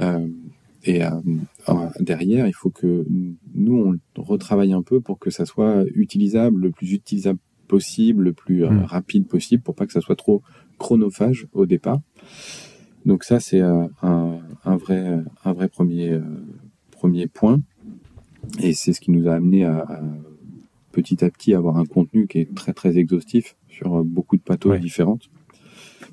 [0.00, 0.28] Euh,
[0.84, 1.00] et
[1.98, 3.04] derrière, il faut que
[3.54, 8.32] nous, on retravaille un peu pour que ça soit utilisable, le plus utilisable possible, le
[8.32, 8.84] plus mmh.
[8.84, 10.42] rapide possible, pour pas que ça soit trop
[10.78, 12.00] chronophage au départ.
[13.04, 16.20] Donc ça, c'est un, un, vrai, un vrai premier,
[16.90, 17.60] premier point.
[18.60, 19.86] Et c'est ce qui nous a amené à
[20.96, 24.42] petit à petit avoir un contenu qui est très très exhaustif sur euh, beaucoup de
[24.42, 25.28] pathos différentes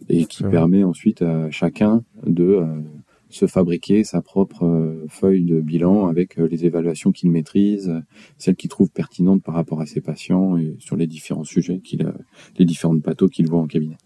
[0.10, 2.82] et qui permet ensuite à chacun de euh,
[3.30, 7.94] se fabriquer sa propre euh, feuille de bilan avec les évaluations qu'il maîtrise,
[8.38, 12.12] celles qu'il trouve pertinentes par rapport à ses patients et sur les différents sujets qu'il
[12.58, 13.98] les différentes pathos qu'il voit en cabinet.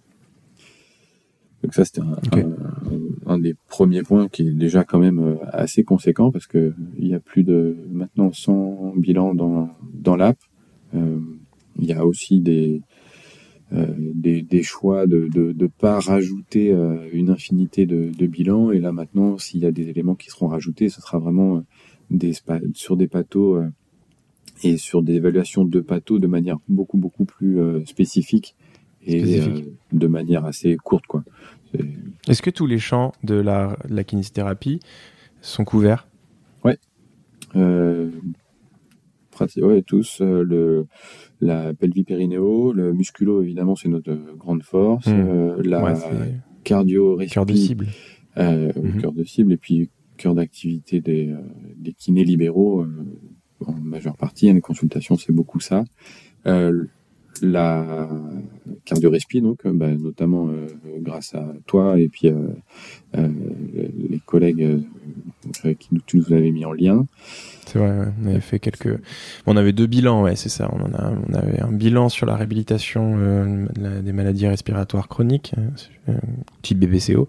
[1.67, 1.99] Donc ça c'était
[3.25, 7.13] un, des premiers points qui est déjà quand même assez conséquent parce que il y
[7.13, 10.37] a plus de maintenant 100 bilans dans dans l'app.
[10.95, 11.19] Euh,
[11.77, 12.79] il y a aussi des,
[13.73, 18.71] euh, des, des, choix de ne pas rajouter euh, une infinité de, de, bilans.
[18.71, 21.65] Et là maintenant, s'il y a des éléments qui seront rajoutés, ce sera vraiment
[22.11, 22.31] des,
[22.75, 23.61] sur des pathos
[24.63, 28.55] et sur des évaluations de pathos de manière beaucoup beaucoup plus spécifique
[29.07, 31.05] et de manière assez courte.
[31.07, 31.23] quoi.
[32.27, 34.79] Est-ce que tous les champs de la, de la kinésithérapie
[35.41, 36.07] sont couverts?
[36.63, 36.77] Ouais.
[37.55, 38.11] Euh,
[39.57, 40.87] ouais, tous euh, le
[41.39, 45.25] la pelvipérinéo, le musculo évidemment c'est notre grande force, hmm.
[45.27, 45.95] euh, la
[46.63, 47.87] cardio cœur de cible,
[48.37, 49.01] euh, hmm.
[49.01, 51.31] cœur de cible et puis cœur d'activité des,
[51.75, 52.85] des kinés libéraux
[53.65, 54.51] en majeure partie.
[54.51, 55.83] Les consultations c'est beaucoup ça.
[57.41, 58.09] La
[58.85, 60.49] cardio-respi, donc, bah, notamment
[60.99, 62.31] grâce à toi et puis
[63.13, 64.83] les collègues
[65.79, 67.05] qui tu nous avais mis en lien.
[67.67, 68.97] C'est vrai, on avait fait quelques.
[69.45, 70.69] on avait deux bilans, ouais, c'est ça.
[70.71, 75.53] On, en a, on avait un bilan sur la réhabilitation euh, des maladies respiratoires chroniques,
[76.07, 76.13] euh,
[76.61, 77.27] type BBCO.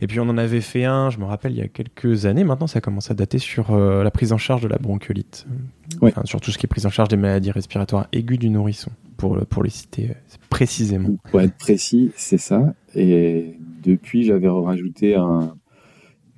[0.00, 2.44] Et puis on en avait fait un, je me rappelle, il y a quelques années.
[2.44, 5.46] Maintenant, ça commence à dater sur euh, la prise en charge de la bronchiolite.
[6.00, 6.14] Ouais.
[6.24, 8.90] sur tout ce qui est prise en charge des maladies respiratoires aiguës du nourrisson,
[9.22, 10.10] pour, pour les citer
[10.50, 11.16] précisément.
[11.30, 12.74] Pour être précis, c'est ça.
[12.96, 13.54] Et
[13.84, 15.54] depuis, j'avais rajouté un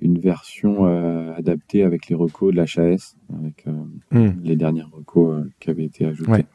[0.01, 3.71] une version euh, adaptée avec les recos de l'HAS, avec euh,
[4.11, 4.39] hmm.
[4.43, 6.45] les dernières recos euh, qui avaient été ajoutées.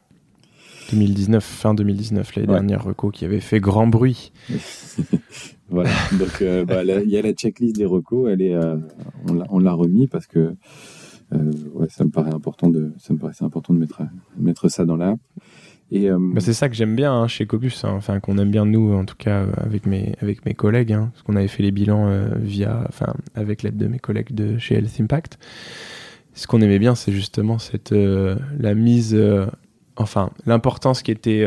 [0.91, 4.31] 2019, fin 2019, les dernières recos qui avaient fait grand bruit.
[5.69, 8.57] voilà, donc bah, il y a la checklist des recos, elle est,
[9.49, 10.55] on l'a remis parce que
[11.31, 14.01] ouais, ça me paraît important de, ça me paraissait important de mettre,
[14.37, 15.19] mettre ça dans l'app.
[15.93, 17.91] Euh, bah, c'est ça que j'aime bien hein, chez Cobus, hein.
[17.91, 21.09] enfin qu'on aime bien nous, en tout cas euh, avec mes avec mes collègues, hein,
[21.11, 24.57] parce qu'on avait fait les bilans euh, via, enfin avec l'aide de mes collègues de
[24.57, 25.37] chez Health Impact.
[26.33, 29.19] Ce qu'on aimait bien, c'est justement cette la mise,
[29.97, 31.45] enfin l'importance qui était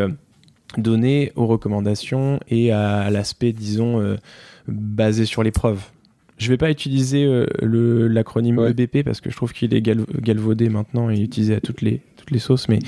[0.77, 4.19] donnée aux recommandations et à, l'aspect, disons,
[4.69, 5.83] basé sur les preuves.
[6.37, 11.19] Je vais pas utiliser l'acronyme EBP parce que je trouve qu'il est galvaudé maintenant et
[11.19, 12.79] utilisé à toutes les les sauces, mais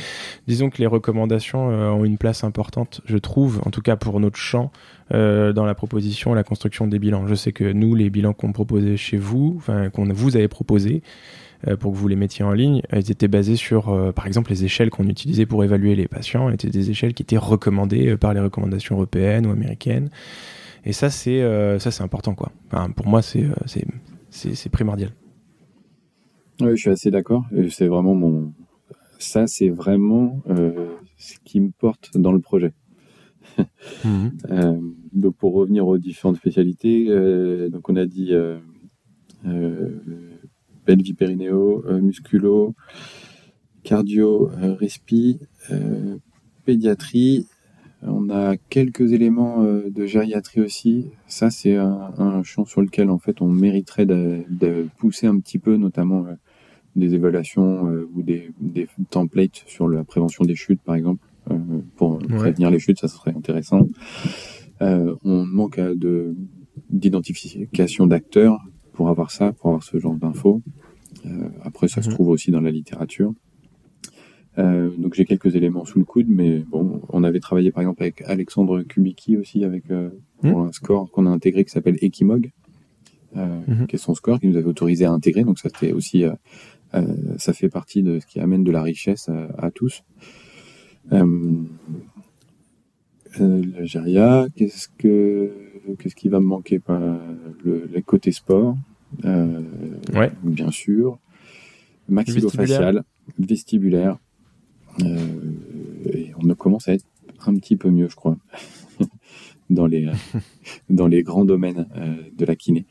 [0.47, 4.21] disons que les recommandations euh, ont une place importante, je trouve, en tout cas pour
[4.21, 4.71] notre champ,
[5.15, 7.27] euh, dans la proposition et la construction des bilans.
[7.27, 11.03] Je sais que nous, les bilans qu'on proposait chez vous, enfin qu'on vous avez proposé
[11.67, 14.65] euh, pour que vous les mettiez en ligne, ils étaient basés sur, par exemple, les
[14.65, 18.41] échelles qu'on utilisait pour évaluer les patients, étaient des échelles qui étaient recommandées par les
[18.41, 20.11] recommandations européennes ou américaines.
[20.85, 21.41] Et ça, c'est
[21.79, 22.53] ça, c'est important, quoi.
[22.95, 23.47] pour moi, c'est
[24.31, 25.11] c'est primordial.
[26.61, 27.45] Oui, je suis assez d'accord.
[27.71, 28.53] C'est vraiment mon,
[29.19, 32.73] ça, c'est vraiment euh, ce qui me porte dans le projet.
[34.05, 34.33] Mhm.
[34.51, 34.79] Euh,
[35.13, 38.59] donc, pour revenir aux différentes spécialités, euh, donc on a dit euh,
[40.85, 42.75] pelvipérinéo, musculo,
[43.83, 45.39] cardio, respi,
[46.65, 47.47] pédiatrie.
[48.03, 51.11] On a quelques éléments de gériatrie aussi.
[51.27, 55.59] Ça, c'est un, champ sur lequel en fait on mériterait de, de pousser un petit
[55.59, 56.27] peu, notamment
[56.97, 61.57] des évaluations euh, ou des, des, templates sur la prévention des chutes, par exemple, euh,
[61.97, 63.89] pour prévenir les chutes, ça serait intéressant.
[64.83, 66.35] Euh, on manque de
[66.91, 68.59] d'identification d'acteurs
[68.93, 70.61] pour avoir ça, pour avoir ce genre d'infos.
[71.63, 72.15] après, ça se mhm.
[72.15, 73.33] trouve aussi dans la littérature.
[74.57, 78.23] donc j'ai quelques éléments sous le coude, mais bon, on avait travaillé par exemple avec
[78.23, 80.69] Alexandre Kubicki aussi avec pour hmm.
[80.69, 82.51] un score qu'on a intégré qui s'appelle Equimog,
[83.35, 83.87] hmm.
[83.89, 85.45] qui est son score qui nous avait autorisé à intégrer.
[85.45, 86.25] Donc ça fait aussi,
[87.39, 90.03] ça fait partie de ce qui amène de la richesse à, tous.
[93.39, 94.17] L'Algérie,
[94.55, 95.53] qu'est-ce que
[95.99, 96.81] qu'est-ce qui va me manquer?
[96.89, 98.77] Le, le côté sport
[99.25, 99.63] euh,
[100.15, 100.33] ouais.
[100.43, 101.19] bien sûr,
[102.09, 103.05] maxillofacial,
[103.39, 104.19] vestibulaire,
[105.03, 105.17] euh,
[106.13, 107.07] et on commence à être
[107.47, 108.37] un petit peu mieux, je crois,
[109.71, 110.11] dans les
[110.91, 112.85] dans les grands domaines euh, de la kiné.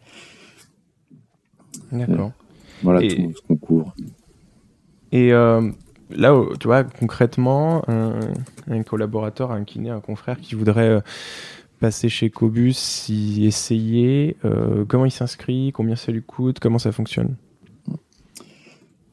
[1.92, 2.32] D'accord.
[2.84, 3.96] Voilà tout ce qu'on couvre.
[5.12, 5.64] Et là,
[6.60, 8.20] tu vois, concrètement, un,
[8.68, 11.02] un, collaborateur, un kiné, un confrère qui voudrait
[11.80, 16.92] passer chez Cobus, y essayer euh, Comment il s'inscrit Combien ça lui coûte Comment ça
[16.92, 17.36] fonctionne?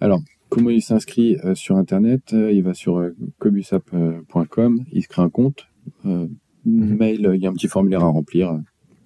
[0.01, 5.22] Alors, comment il s'inscrit euh, sur Internet euh, Il va sur cobusapp.com, il se crée
[5.22, 5.68] un compte,
[6.05, 6.29] mhm.
[6.64, 8.59] mail, il y a un petit formulaire à remplir,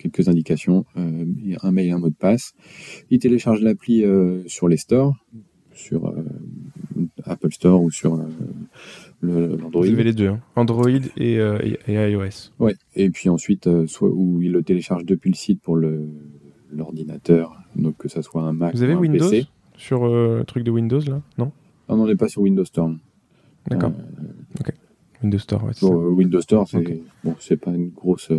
[0.08, 2.54] quelques indications, un mail un mot de passe.
[3.10, 4.04] Il télécharge l'appli
[4.46, 5.14] sur les stores,
[5.72, 6.12] sur
[7.24, 8.18] Apple Store ou sur
[9.22, 9.84] l'Android.
[9.84, 10.40] Vous avez les deux, hein.
[10.54, 12.50] Android euh, et, iOS.
[12.58, 12.74] Ouais.
[12.94, 15.76] Et puis ensuite, euh, soit où il le télécharge depuis le site pour
[16.70, 18.74] l'ordinateur, donc que ça soit un Mac.
[18.74, 19.30] Vous avez ou un Windows
[19.76, 21.20] sur euh, le truc de Windows là?
[21.38, 21.52] Non?
[21.88, 22.90] Ah, on n'est pas sur Windows Store.
[23.68, 23.92] D'accord.
[24.60, 24.72] ok.
[25.22, 25.88] Windows Store, ouais.
[25.90, 28.30] Windows Store, c'est bon, c'est pas une grosse.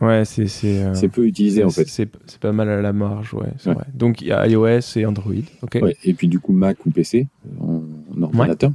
[0.00, 1.08] Ouais, c'est c'est.
[1.08, 1.86] peu utilisé en fait.
[1.86, 3.86] C'est pas mal à la marge, ouais, vrai.
[3.94, 5.78] Donc il y a iOS et Android, ok.
[5.82, 7.28] Ouais, et puis du coup Mac ou PC
[7.60, 7.82] en,
[8.22, 8.72] ordinateur.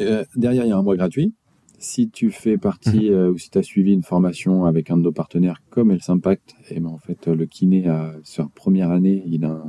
[0.00, 1.34] Euh, derrière, il y a un mois gratuit.
[1.78, 3.16] Si tu fais partie mhm.
[3.16, 6.08] euh, ou si tu as suivi une formation avec un de nos partenaires comme Health
[6.08, 9.64] Impact, et eh ben en fait, le kiné, a, sur la première année, il a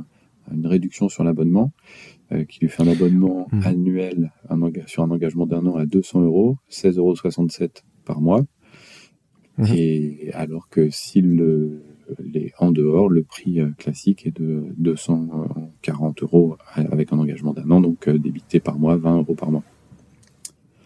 [0.52, 1.72] une réduction sur l'abonnement
[2.32, 3.62] euh, qui lui fait un abonnement mhm.
[3.64, 4.32] annuel
[4.86, 7.14] sur un engagement d'un an à 200 euros, 16,67 euros
[8.04, 8.42] par mois.
[9.58, 9.66] Mhm.
[9.74, 11.80] Et alors que s'il
[12.34, 17.80] est en dehors, le prix classique est de 240 euros avec un engagement d'un an,
[17.80, 19.62] donc débité par mois, 20 euros par mois.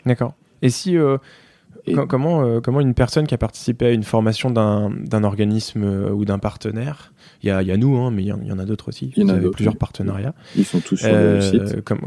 [0.05, 0.35] D'accord.
[0.63, 0.97] Et si.
[0.97, 6.11] Euh, comment, euh, comment une personne qui a participé à une formation d'un organisme euh,
[6.11, 8.65] ou d'un partenaire, il y a, y a, nous, hein, mais il y, en a
[8.65, 10.35] d'autres aussi, il y en a plusieurs partenariats.
[10.57, 11.83] Ils sont tous sur le site.
[11.83, 12.01] Comme,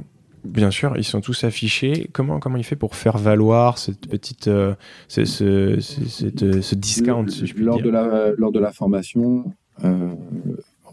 [0.43, 2.09] bien sûr, ils sont tous affichés.
[2.11, 7.53] Comment, comment il fait pour faire valoir cette petite, ce, ce, ce, discount, si je
[7.53, 7.85] puis lors dire.
[7.85, 9.53] De la, lors de la formation,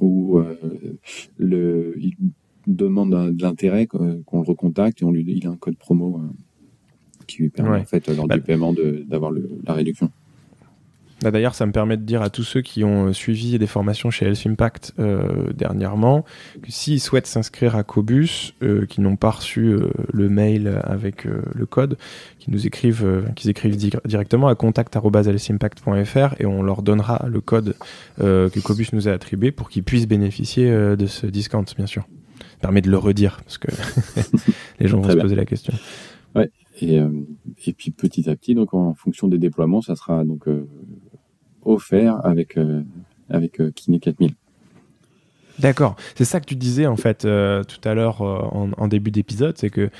[0.00, 0.40] où
[1.38, 2.14] le, il
[2.66, 6.20] demande de l'intérêt, qu'on le recontacte et on lui, il a un code promo
[7.26, 8.74] qui lui permet en fait lors bah, du paiement
[9.06, 10.10] d'avoir la réduction.
[11.22, 13.66] Bah D'ailleurs, ça me permet de dire à tous ceux qui ont euh, suivi des
[13.66, 16.24] formations chez Health Impact euh, dernièrement
[16.62, 19.76] que s'ils souhaitent s'inscrire à Cobus, euh, qui n'ont pas reçu
[20.12, 21.96] le mail avec le code,
[22.38, 27.74] qu'ils nous écrivent, qu'ils écrivent directement à contact@healthimpact.fr et on leur donnera le code
[28.18, 32.06] que Cobus nous a attribué pour qu'ils puissent bénéficier de ce discount, bien sûr.
[32.38, 33.68] Ça permet de le redire parce que
[34.80, 35.74] les gens vont se poser la question.
[36.34, 36.50] Ouais.
[36.80, 37.08] Et, euh,
[37.66, 40.68] et puis petit à petit, donc en fonction des déploiements, ça sera donc euh,
[41.68, 42.82] offert avec euh,
[43.30, 44.34] avec Kiné 4000.
[45.58, 45.96] D'accord.
[46.14, 49.90] C'est ça que tu disais en fait tout à l'heure en, début d'épisode, c'est que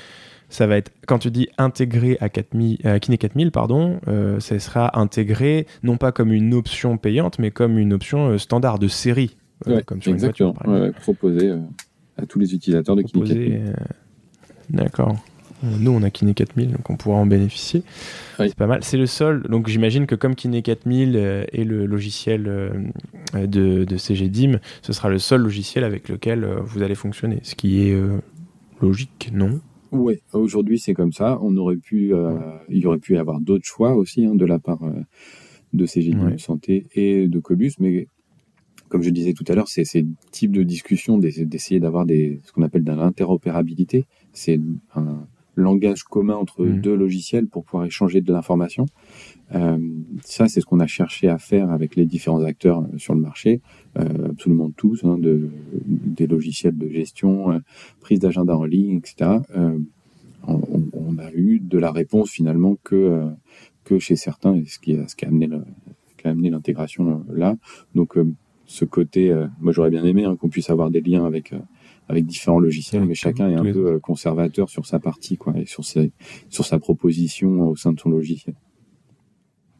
[0.47, 3.99] ça va être quand tu dis intégré à, 4000, à Kiné 4000, pardon,
[4.39, 8.87] ça sera intégré non pas comme une option payante, mais comme une option standard de
[8.87, 9.35] série,
[9.85, 10.55] comme sur exactement.
[11.01, 11.53] proposé
[12.17, 13.73] à tous les utilisateurs de Kiné 4000.
[14.69, 15.17] D'accord.
[15.63, 17.83] Nous, on a Kiné 4000, donc on pourra en bénéficier.
[18.37, 18.83] C'est pas mal.
[18.83, 19.43] C'est le seul.
[19.43, 22.69] Donc j'imagine que comme Kiné 4000 euh, est le logiciel euh,
[23.33, 27.39] de, de CGDIM, ce sera le seul logiciel avec lequel euh, vous allez fonctionner.
[27.43, 27.97] Ce qui est
[28.81, 29.59] logique, non?
[29.91, 31.39] Oui, aujourd'hui c'est comme ça.
[31.41, 32.13] On aurait pu,
[32.69, 34.79] il y aurait pu y avoir d'autres choix aussi hein, de la part
[35.73, 38.07] de CGDIM Santé et de Cobus, mais
[38.87, 42.51] comme je disais tout à l'heure, c'est ces types de discussions d'essayer d'avoir des ce
[42.51, 44.05] qu'on appelle de l'interopérabilité.
[44.31, 44.59] C'est
[44.95, 45.27] un
[45.59, 46.81] langage commun entre mm.
[46.81, 48.85] deux logiciels pour pouvoir échanger de l'information.
[49.55, 49.77] Euh,
[50.23, 53.21] ça, c'est ce qu'on a cherché à faire avec les différents acteurs euh, sur le
[53.21, 53.61] marché,
[53.97, 55.49] euh, absolument tous, hein, de,
[55.85, 57.61] des logiciels de gestion,
[57.99, 59.31] prise d'agenda en ligne, etc.
[60.47, 63.27] On, a eu de la réponse finalement que
[63.83, 65.49] que chez certains, et ce qui a, ce qui a amené
[66.23, 67.57] amené l'intégration là.
[67.93, 68.17] Donc
[68.65, 71.53] ce côté, moi j'aurais bien aimé hein, qu'on puisse avoir des liens avec
[72.09, 75.65] avec différents logiciels, mais chacun est un peu euh, conservateur sur sa partie, quoi, et
[75.65, 76.11] sur, ses,
[76.49, 78.55] sur sa proposition au sein de son logiciel.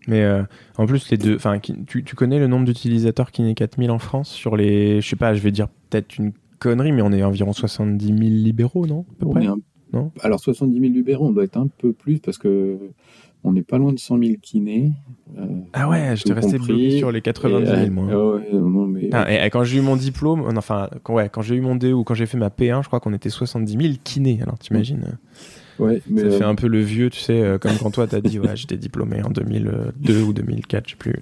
[0.08, 0.44] Mais euh,
[0.78, 4.00] en plus, les deux, enfin, tu, tu, connais le nombre d'utilisateurs qui n'est 4000 en
[4.00, 7.24] France sur les, je sais pas, je vais dire peut-être une connerie, mais on est
[7.24, 9.58] environ 70 000 libéraux, non On est un
[9.94, 12.78] non Alors 70 000 libéraux, on doit être un peu plus parce que
[13.44, 14.92] on n'est pas loin de 100 000 kinés.
[15.38, 18.36] Euh, ah ouais, j'étais resté bloqué sur les 90 000, et, moi.
[18.36, 19.10] Ouais, non, mais...
[19.14, 21.94] ah, et, quand j'ai eu mon diplôme, enfin, quand, ouais, quand j'ai eu mon DE
[21.94, 24.40] ou quand j'ai fait ma P1, je crois qu'on était 70 000 kinés.
[24.42, 25.18] Alors t'imagines
[25.80, 28.38] Ouais, mais ça fait un peu le vieux, tu sais, comme quand toi t'as dit,
[28.38, 31.14] ouais, j'étais diplômé en 2002 ou 2004, je sais plus.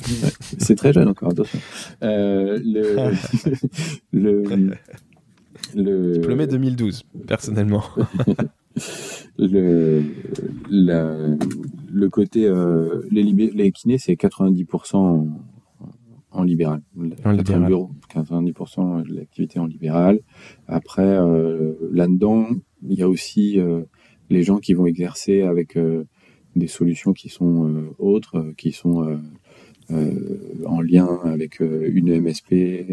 [0.58, 1.32] C'est très jeune encore.
[2.02, 3.12] Euh, le,
[4.12, 4.74] le,
[5.76, 7.84] le, Diplômé 2012, personnellement.
[9.38, 10.04] le,
[10.70, 15.28] le côté euh, les, les kinés c'est 90% en,
[16.32, 16.82] en, libéral.
[17.26, 17.72] En libéral.
[18.14, 20.20] 90% de l'activité en libéral.
[20.68, 22.48] Après euh, là-dedans,
[22.88, 23.84] il y a aussi euh,
[24.30, 25.78] les gens qui vont exercer avec
[26.56, 29.20] des solutions qui sont autres, qui sont
[29.90, 32.86] en lien avec une MSP,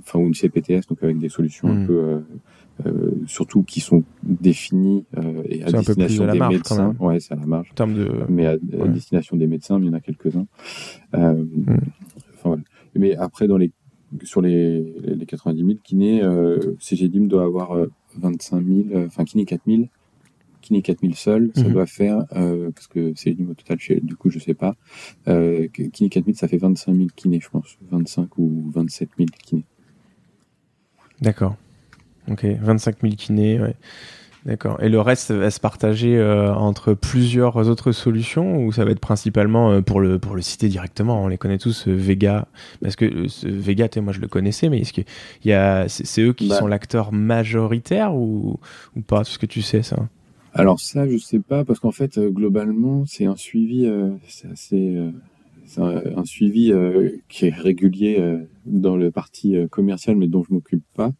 [0.00, 1.86] enfin ou une CPTS, donc avec des solutions un hmm.
[1.86, 2.22] peu
[2.86, 6.96] euh, surtout qui sont définis euh, et à destination des médecins.
[6.98, 7.72] Ouais, c'est à la marge.
[7.76, 8.10] de...
[8.28, 10.46] Mais à, destination des médecins, il y en a quelques-uns.
[11.14, 12.56] Euh, hmm.
[12.94, 13.72] Mais après, dans les,
[14.22, 17.76] sur les, les 90 000 kinés, euh, CGDIM doit avoir
[18.16, 19.82] 25 000, enfin kiné 4 000
[20.62, 21.72] kiné 4000 seul, ça hmm.
[21.72, 24.76] doit faire, euh, parce que c'est au total, du coup, je sais pas,
[25.28, 29.64] euh, kiné 4000, ça fait 25 000 kinés, je pense, 25 ou 27 000 kinés.
[31.20, 31.56] D'accord.
[32.30, 33.76] Ok, 25 000 kinés, ouais.
[34.44, 34.82] D'accord.
[34.82, 39.00] Et le reste va se partager euh, entre plusieurs autres solutions ou ça va être
[39.00, 41.22] principalement euh, pour le pour le citer directement?
[41.22, 42.48] On les connaît tous, euh, Vega.
[42.80, 45.02] Parce que ce Vega, moi je le connaissais, mais est-ce que
[45.44, 46.58] y a c'est eux qui bah.
[46.58, 48.58] sont l'acteur majoritaire ou
[48.96, 49.22] ou pas?
[49.22, 49.96] Ce que tu sais ça
[50.54, 53.90] Alors ça, je sais pas parce qu'en fait globalement c'est un suivi,
[54.28, 55.12] c'est assez
[55.78, 60.52] un, suivi euh, qui est régulier euh, dans le parti euh, commercial, mais dont je
[60.52, 61.12] m'occupe pas.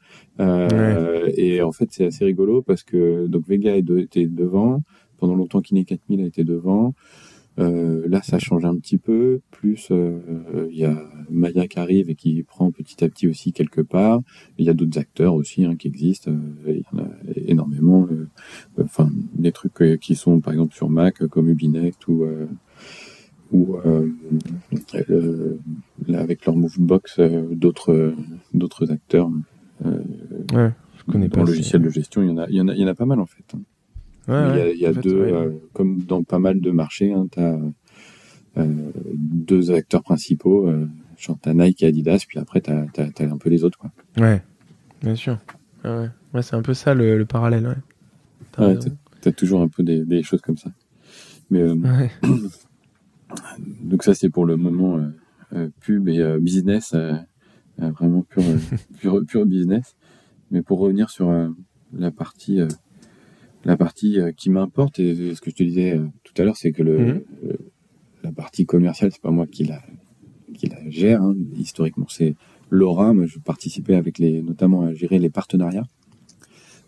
[1.37, 4.83] Et en fait, c'est assez rigolo parce que donc Vega était devant
[5.19, 5.61] pendant longtemps.
[5.61, 6.95] Kiné 4000 a été devant.
[7.59, 9.41] Là, ça change un petit peu.
[9.51, 10.97] Plus, il y a
[11.31, 14.21] Maya qui arrive et qui prend petit à petit aussi quelque part.
[14.59, 16.33] Il y a d'autres acteurs aussi hein, qui existent.
[16.67, 18.09] Il y en a énormément.
[18.81, 22.27] Enfin, des trucs qui sont par exemple sur Mac comme Ubinect ou
[23.53, 24.09] ou euh,
[25.11, 25.59] euh,
[26.09, 28.15] là, avec leur Movebox, euh, d'autres
[28.55, 29.31] d'autres acteurs.
[29.85, 31.41] ouais, je connais pas.
[31.45, 32.95] logiciel de gestion, il y en a, il y en a, il y en a
[32.95, 33.45] pas mal en fait.
[34.29, 37.59] Ouais, il y a, deux, comme dans pas mal de marchés, hein, tu as
[38.57, 40.87] deux acteurs principaux, euh,
[41.45, 42.87] as Nike et Adidas, puis après tu as,
[43.21, 43.79] un peu les autres.
[43.79, 43.91] Quoi.
[44.19, 44.43] Ouais,
[45.03, 45.39] bien sûr.
[45.85, 47.83] ouais, ouais c'est un peu ça le, parallèle.
[48.59, 50.71] Ouais, tu as, toujours un peu des, des, choses comme ça.
[51.51, 51.67] Mais
[53.81, 55.09] Donc ça, c'est pour le moment euh,
[55.55, 56.95] euh, pub et euh, business,
[57.79, 58.43] vraiment pur,
[58.99, 59.97] pur, pur, business.
[60.51, 61.33] Mais pour revenir sur
[61.95, 62.61] la partie,
[63.65, 66.83] la partie qui m'importe, et ce que je te disais tout à l'heure, c'est que
[66.83, 67.23] le, mhm.
[68.25, 69.83] la partie commerciale, c'est pas moi qui la,
[70.55, 71.23] qui la gère.
[71.23, 71.37] Hein.
[71.57, 72.35] Historiquement, c'est
[72.71, 73.13] Laura.
[73.13, 75.87] Moi, je participais avec les, notamment à gérer les partenariats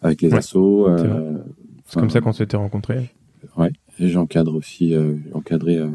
[0.02, 0.88] avec les assos.
[1.86, 3.10] c'est comme ça qu'on s'était rencontrés.
[3.56, 3.72] Ouais.
[4.00, 5.88] J'encadre aussi, euh, encadré euh,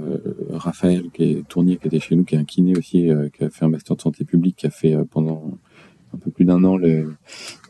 [0.52, 3.44] Raphaël qui est Tournier, qui était chez nous, qui est un kiné aussi, euh, qui
[3.44, 5.58] a fait un master de santé publique, qui a fait euh, pendant
[6.14, 7.14] un peu plus d'un an le,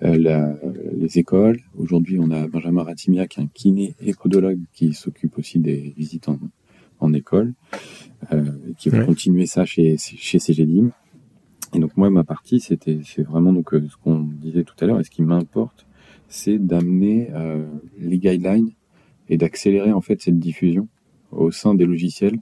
[0.01, 0.55] la,
[0.95, 1.59] les écoles.
[1.77, 5.93] Aujourd'hui, on a Benjamin Ratimia, qui est un kiné et podologue, qui s'occupe aussi des
[5.97, 6.39] visites en,
[6.99, 7.53] en école,
[8.77, 10.91] qui va continuer ça chez, chez CGDIM.
[11.73, 14.99] Et donc moi, ma partie, c'était, c'est vraiment donc ce qu'on disait tout à l'heure,
[14.99, 15.85] et ce qui m'importe,
[16.27, 17.29] c'est d'amener
[17.97, 18.71] les guidelines
[19.29, 20.87] et d'accélérer en fait cette diffusion
[21.31, 22.37] au sein des logiciels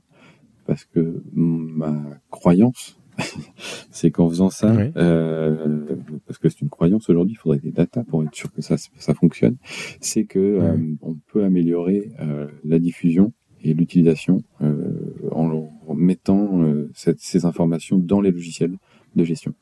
[0.66, 1.96] parce que ma
[2.30, 3.00] croyance
[3.92, 5.80] c'est qu'en faisant ça euh,
[6.26, 8.76] parce que c'est une croyance aujourd'hui il faudrait des datas pour être sûr que ça
[8.78, 9.58] ça fonctionne
[10.02, 16.90] c'est que euh, on peut améliorer euh, la diffusion et l'utilisation euh, en, mettant euh,
[16.94, 18.78] cette, ces informations dans les logiciels
[19.16, 19.54] de gestion.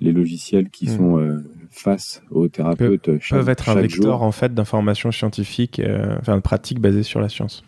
[0.00, 5.10] Les logiciels qui sont face aux thérapeutes Pe peuvent être un vecteur en fait d'informations
[5.10, 7.64] scientifiques, euh, enfin de pratiques basées sur la science.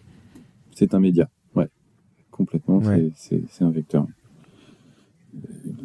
[0.75, 1.69] C'est un média, ouais,
[2.31, 2.83] complètement.
[3.15, 4.07] C'est un vecteur.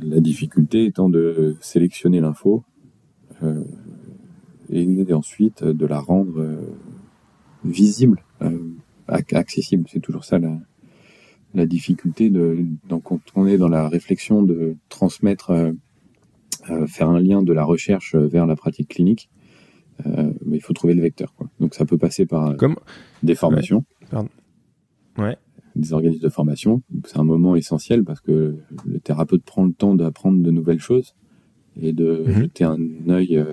[0.01, 2.63] La difficulté étant de sélectionner l'info
[3.43, 3.63] euh,
[4.69, 6.57] et ensuite de la rendre euh,
[7.63, 8.59] visible, euh,
[9.07, 9.85] accessible.
[9.89, 10.57] C'est toujours ça la,
[11.53, 15.73] la difficulté de, donc quand on est dans la réflexion de transmettre
[16.87, 19.29] faire un lien de la recherche vers la pratique clinique,
[20.03, 21.35] mais il faut trouver le vecteur.
[21.35, 21.47] Quoi.
[21.59, 22.75] Donc ça peut passer par Comme...
[23.21, 23.85] des formations.
[25.17, 25.37] Ouais.
[25.76, 26.82] Des organismes de formation.
[27.05, 31.15] C'est un moment essentiel parce que le thérapeute prend le temps d'apprendre de nouvelles choses
[31.80, 32.34] et de mhm.
[32.34, 32.78] jeter un
[33.09, 33.43] œil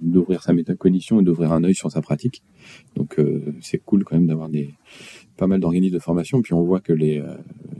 [0.00, 2.42] d'ouvrir sa métacognition et d'ouvrir un œil sur sa pratique.
[2.96, 3.20] Donc
[3.60, 4.74] c'est cool quand même d'avoir des
[5.36, 6.40] pas mal d'organismes de formation.
[6.40, 7.22] Puis on voit que les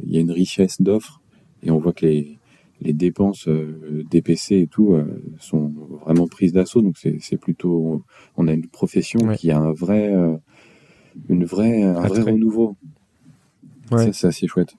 [0.04, 1.22] il y a une richesse d'offres
[1.62, 2.38] et on voit que les
[2.80, 4.96] les dépenses des PC et tout
[5.38, 5.72] sont
[6.04, 6.82] vraiment prises d'assaut.
[6.82, 8.04] Donc c'est plutôt,
[8.36, 10.12] on a une profession qui a un vrai,
[11.28, 12.76] une vraie, un vrai renouveau.
[13.90, 14.12] Ouais.
[14.12, 14.74] c'est assez chouette.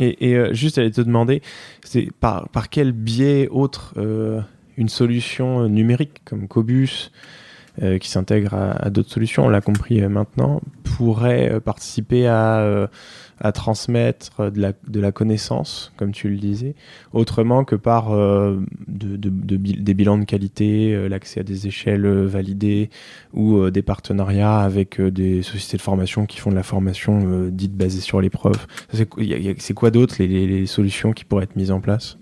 [0.00, 1.40] Et, et euh, juste, j'allais te demander,
[1.84, 4.40] c'est par, par quel biais autre euh,
[4.76, 7.12] une solution euh, numérique comme Cobus,
[8.00, 12.88] qui s'intègre à, à d'autres solutions, on l'a compris maintenant, pourrait participer à
[13.40, 16.74] à transmettre de la, de la connaissance, comme tu le disais,
[17.12, 22.06] autrement que par euh, de, de, des bilans de qualité, euh, l'accès à des échelles
[22.06, 22.90] euh, validées
[23.32, 28.00] ou des partenariats avec des sociétés de formation qui font de la formation dite basée
[28.00, 28.66] sur l'épreuve.
[28.92, 32.18] C'est quoi d'autre les, les, solutions qui pourraient être mises en place?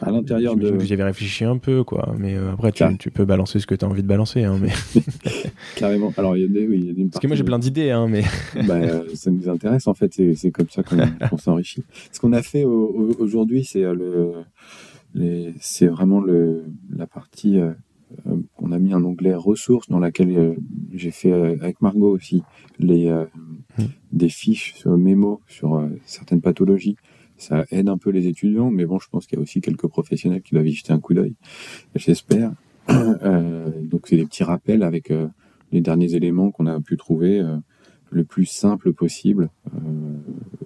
[0.00, 0.78] À l'intérieur de.
[0.80, 2.14] J'avais réfléchi un peu, quoi.
[2.18, 4.44] Mais après, tu, tu, peux balancer ce que tu as envie de balancer.
[4.44, 4.70] Hein, mais...
[5.76, 6.12] Carrément.
[6.16, 6.66] Alors, il y a des.
[6.66, 8.22] Oui, y a Parce que moi, j'ai plein d'idées, hein, mais.
[8.66, 8.80] bah,
[9.14, 10.20] ça nous intéresse, en fait.
[10.34, 11.84] C'est comme ça qu'on s'enrichit.
[12.12, 14.32] Ce qu'on a fait aujourd'hui, c'est le.
[15.60, 16.64] C'est vraiment le,
[16.94, 17.58] la partie.
[18.26, 20.54] Euh, on a mis un onglet ressources dans laquelle euh,
[20.92, 22.42] j'ai fait euh, avec Margot aussi
[22.78, 23.82] les, mmh.
[24.12, 26.96] des fiches sur mémo sur certaines pathologies
[27.38, 29.86] ça aide un peu les étudiants, mais bon, je pense qu'il y a aussi quelques
[29.86, 31.34] professionnels qui doivent y jeter un coup d'œil,
[31.94, 32.52] j'espère.
[32.90, 35.28] Euh, donc c'est des petits rappels avec euh,
[35.72, 37.58] les derniers éléments qu'on a pu trouver euh,
[38.10, 39.50] le plus simple possible.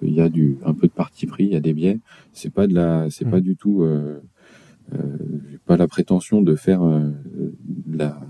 [0.01, 1.99] Il y a du un peu de parti pris, il y a des biais.
[2.31, 3.43] C'est pas de la, c'est pas mm.
[3.43, 3.85] du tout,
[5.65, 8.21] pas la prétention de faire de la,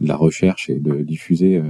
[0.00, 1.62] de la recherche et de diffuser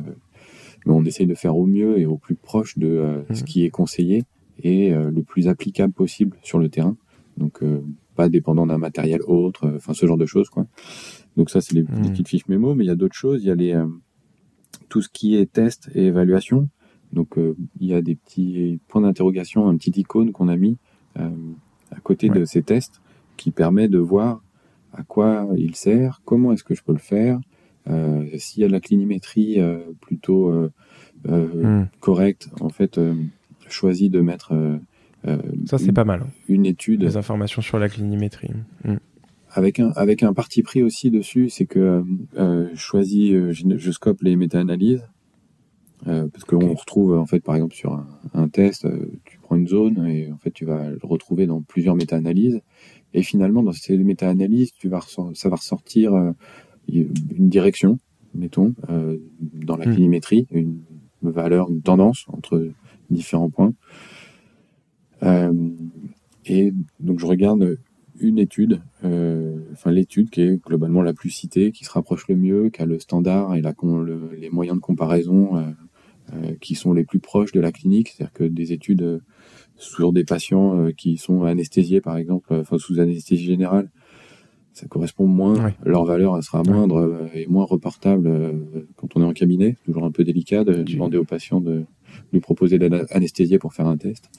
[0.86, 3.44] mais on essaye de faire au mieux et au plus proche de ce mm.
[3.44, 4.24] qui est conseillé
[4.62, 6.96] et euh, le plus applicable possible sur le terrain.
[7.36, 7.82] Donc euh,
[8.14, 10.66] pas dépendant d'un matériel autre, euh, enfin ce genre de choses quoi.
[11.36, 12.10] Donc ça c'est les, mmh.
[12.10, 13.42] petites fiches mémo, mais il y a d'autres choses.
[13.42, 13.78] Il y a les
[14.88, 16.68] tout ce qui est test et évaluation.
[17.12, 20.78] Donc il y a des petits points d'interrogation, un petit icône qu'on a mis
[21.14, 23.00] à côté de ces tests
[23.36, 24.42] qui permet de voir
[24.92, 27.38] à quoi il sert, comment est-ce que je peux le faire,
[27.88, 29.58] euh, s'il y a de la clinimétrie
[30.00, 30.50] plutôt
[31.24, 31.88] mmh.
[32.00, 32.98] correcte, en fait,
[33.68, 34.52] choisi de mettre.
[34.52, 34.78] Euh,
[35.26, 36.22] euh, ça, c'est pas mal.
[36.22, 36.30] Hein.
[36.48, 37.00] Une étude.
[37.00, 38.50] Des informations sur la clinimétrie.
[38.84, 38.96] Mm.
[39.50, 42.04] Avec un, avec un parti pris aussi dessus, c'est que
[42.36, 45.06] euh, choisis, euh, je, je, scope les méta-analyses.
[46.04, 48.86] parce qu'on retrouve, en fait, par exemple, sur un, un test,
[49.24, 52.60] tu prends une zone et en fait, tu vas le retrouver dans plusieurs méta-analyses.
[53.14, 55.00] Et finalement, dans ces méta-analyses, tu vas
[55.34, 56.12] ça va ressortir
[56.88, 57.98] une direction,
[58.34, 58.74] mettons,
[59.40, 59.94] dans la mm.
[59.94, 60.82] clinimétrie, une
[61.22, 62.70] valeur, une tendance entre
[63.10, 63.72] différents points.
[65.22, 65.52] Euh,
[66.44, 67.78] et donc je regarde
[68.18, 72.36] une étude, euh, enfin l'étude qui est globalement la plus citée, qui se rapproche le
[72.36, 73.74] mieux, qui a le standard et la,
[74.38, 75.56] les moyens de comparaison
[76.32, 79.20] euh, qui sont les plus proches de la clinique, c'est-à-dire que des études
[79.76, 83.90] sur des patients qui sont anesthésiés par exemple, enfin sous anesthésie générale,
[84.72, 88.30] ça correspond moins, leur valeur sera moindre et moins reportable
[88.96, 89.76] quand on est en cabinet.
[89.84, 91.84] Toujours un peu délicat de demander aux patients de,
[92.32, 94.30] lui proposer l'anesthésie pour faire un test.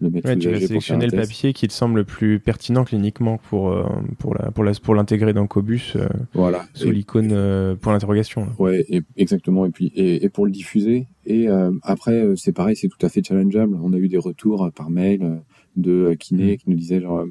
[0.00, 3.70] Le ouais, tu vas sélectionner le papier qui te semble le plus pertinent cliniquement pour,
[3.70, 3.84] euh,
[4.18, 6.66] pour, la, pour, la, pour l'intégrer dans Cobus euh, voilà.
[6.72, 8.46] sous l'icône euh, pour l'interrogation.
[8.60, 8.86] Ouais,
[9.16, 9.66] exactement.
[9.66, 11.08] Et puis et, et, pour le diffuser.
[11.26, 11.46] Et
[11.82, 13.76] après, c'est pareil, c'est tout à fait challengeable.
[13.82, 15.42] On a eu des retours par mail
[15.76, 16.56] de kiné mm.
[16.56, 17.24] qui nous disaient genre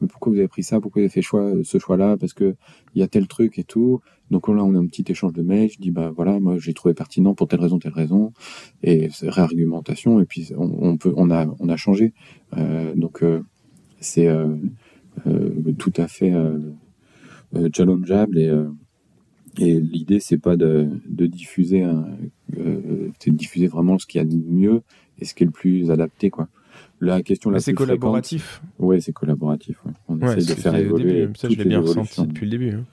[0.00, 0.80] mais pourquoi vous avez pris ça?
[0.80, 2.56] Pourquoi vous avez fait choix, ce choix là parce que
[2.94, 4.00] il y a tel truc et tout
[4.30, 5.70] donc là, on a un petit échange de mails.
[5.70, 8.32] Je dis bah voilà, moi j'ai trouvé pertinent pour telle raison, telle raison,
[8.82, 10.20] et réargumentation.
[10.20, 12.12] Et puis on, peut, on a, on a changé.
[12.56, 13.42] Euh, donc euh,
[14.00, 14.56] c'est euh,
[15.78, 16.32] tout à fait
[17.72, 18.52] challengeable et
[19.58, 21.86] et l'idée c'est pas de, de diffuser
[23.20, 24.82] c'est de diffuser vraiment ce qu'il y a de mieux
[25.20, 26.48] et ce qui est le plus adapté quoi.
[27.00, 28.62] La question là c'est collaboratif.
[28.80, 29.78] Oui, c'est collaboratif.
[30.08, 31.28] On essaie de faire évoluer.
[31.36, 32.70] Ça, je l'ai bien ressenti depuis le début.
[32.70, 32.84] Hein.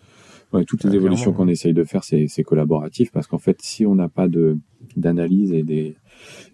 [0.54, 3.95] Ouais, toutes les évolutions qu'on essaye de faire, c'est collaboratif parce qu'en fait, si on
[3.95, 4.58] n'a pas de
[4.97, 5.95] d'analyse et des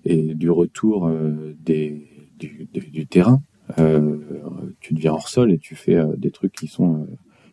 [0.06, 3.42] et du retour euh, des du, du, terrain,
[3.80, 4.18] euh,
[4.80, 7.08] tu deviens hors sol et tu fais euh, des trucs qui sont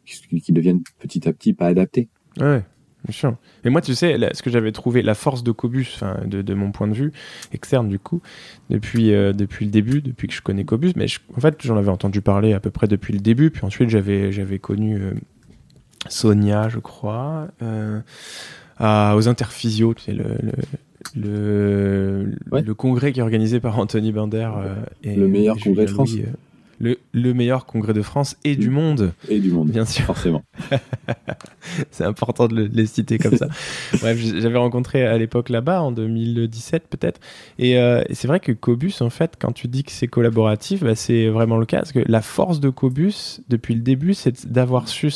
[0.04, 2.08] qui, qui, deviennent petit à petit pas adaptés.
[2.38, 2.62] Ouais.
[3.04, 3.36] Bien sûr.
[3.64, 6.72] Et moi, tu sais, ce que j'avais trouvé, la force de Cobus, de, de, mon
[6.72, 7.12] point de vue,
[7.52, 8.22] externe du coup,
[8.70, 11.04] depuis, depuis le début, depuis que je connais Cobus, mais
[11.36, 14.32] en fait, j'en avais entendu parler à peu près depuis le début, puis ensuite j'avais
[14.32, 14.98] j'avais connu
[16.08, 18.00] Sonia, je crois, euh,
[18.80, 20.24] aux Interphysio, tu sais, le,
[21.16, 24.50] le, le, congrès qui est organisé par Anthony Binder.
[24.56, 26.14] Euh, et le meilleur congrès de France.
[26.80, 29.12] Le, le, meilleur congrès de France et du monde.
[29.28, 30.04] Et du monde, bien sûr.
[30.04, 30.42] Forcément.
[31.90, 33.48] c'est important de le, les citer comme ça.
[34.00, 37.20] Bref, j'avais rencontré à l'époque là-bas, en 2017 peut-être.
[37.58, 40.82] Et, euh, et c'est vrai que Cobus, en fait, quand tu dis que c'est collaboratif,
[40.82, 41.78] bah, c'est vraiment le cas.
[41.78, 45.10] Parce que la force de Cobus, depuis le début, c'est d'avoir su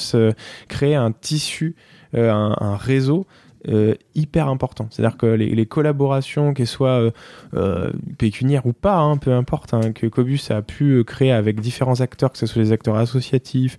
[0.69, 1.75] créer un tissu,
[2.15, 3.27] euh, un, un réseau
[3.69, 4.89] euh, hyper important.
[4.91, 7.11] C'est-à-dire que les, collaborations, qu'elles soient euh,
[7.55, 12.01] euh, pécuniaires ou pas, hein, peu importe, hein, que Cobus a pu créer avec différents
[12.01, 13.77] acteurs, que ce soit des acteurs associatifs,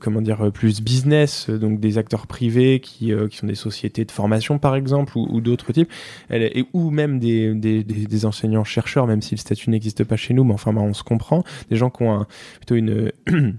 [0.00, 4.58] comment dire, plus business, donc des acteurs privés qui, qui sont des sociétés de formation
[4.58, 5.90] par exemple, ou, d'autres types,
[6.30, 10.54] et, ou même des, des, enseignants-chercheurs, même si le statut n'existe pas chez nous, mais
[10.54, 12.26] enfin, bah, on se comprend, des gens qui ont
[12.60, 13.12] plutôt une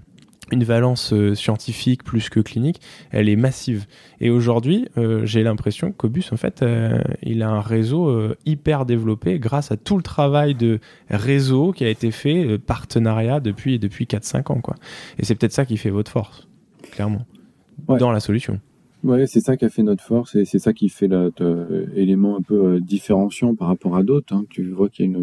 [0.52, 2.80] une valence euh, scientifique plus que clinique,
[3.10, 3.86] elle est massive.
[4.20, 7.94] Et aujourd'hui, euh, j'ai l'impression que Cobus, en fait, euh, il a un réseau
[8.44, 10.78] hyper développé grâce à tout le travail de
[11.10, 14.60] réseau qui a été fait, partenariat depuis, depuis 4-5 ans.
[14.60, 14.76] Quoi.
[15.18, 16.48] Et c'est peut-être ça qui fait votre force,
[16.92, 17.26] clairement,
[17.88, 18.60] dans la solution.
[19.02, 22.38] Ouais, c'est ça qui a fait notre force et c'est ça qui fait notre élément
[22.38, 24.34] un peu différenciant par rapport à d'autres.
[24.34, 24.46] Hein.
[24.48, 25.14] Tu vois qu'il y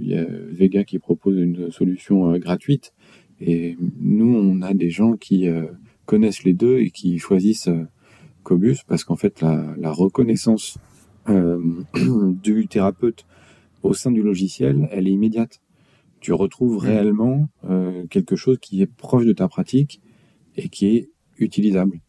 [0.00, 2.94] il y a Vega qui propose une solution gratuite
[3.40, 5.66] et nous, on a des gens qui euh,
[6.06, 7.86] connaissent les deux et qui choisissent euh,
[8.42, 10.78] Cobus parce qu'en fait, la, la reconnaissance
[11.28, 11.60] euh,
[12.42, 13.26] du thérapeute
[13.82, 15.60] au sein du logiciel, elle est immédiate.
[16.20, 16.88] Tu retrouves mmh.
[16.88, 17.48] réellement
[18.10, 20.00] quelque chose qui est proche de ta pratique
[20.56, 22.00] et qui est utilisable.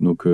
[0.00, 0.26] Donc,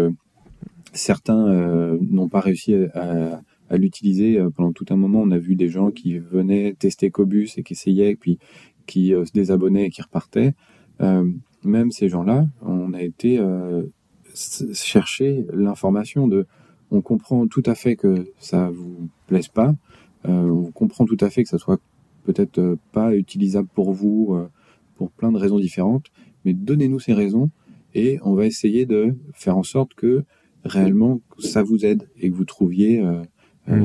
[0.93, 5.21] certains n'ont pas réussi à, à l'utiliser pendant tout un moment.
[5.21, 8.39] On a vu des gens qui venaient tester Cobus et qui essayaient, puis
[8.89, 10.55] qui euh, se désabonnaient et qui repartaient,
[11.01, 11.31] euh,
[11.63, 13.85] même ces gens-là, on a été euh,
[14.73, 16.47] chercher l'information de
[16.91, 19.75] on comprend tout à fait que ça vous plaise pas,
[20.25, 21.81] on comprend tout à fait que ça soit
[22.25, 24.39] peut-être pas utilisable pour vous
[24.97, 26.07] pour plein de raisons différentes,
[26.45, 27.51] mais donnez-nous ces raisons
[27.95, 30.25] et on va essayer de faire en sorte que
[30.65, 33.03] réellement ça vous aide et que vous trouviez
[33.67, 33.83] mmh.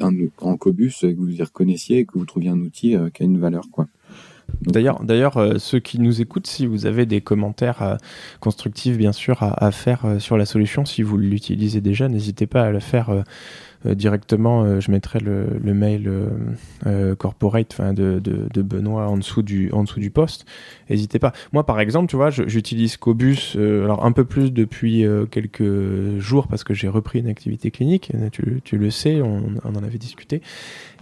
[0.00, 3.38] un, en Cobus, que vous y reconnaissiez, que vous trouviez un outil qui a une
[3.38, 3.86] valeur quoi.
[4.62, 7.96] D'ailleurs, d'ailleurs, euh, ceux qui nous écoutent, si vous avez des commentaires euh,
[8.40, 12.62] constructifs, bien sûr, à, faire euh, sur la solution, si vous l'utilisez déjà, n'hésitez pas
[12.62, 13.10] à le faire
[13.84, 16.10] directement, je mettrai le, mail
[17.18, 20.44] corporate de, de, Benoît en dessous du, en dessous du poste.
[20.90, 21.32] N'hésitez pas.
[21.52, 26.62] Moi, par exemple, tu vois, j'utilise Cobus, alors un peu plus depuis quelques jours parce
[26.62, 28.12] que j'ai repris une activité clinique.
[28.64, 30.42] Tu, le sais, on, en avait discuté.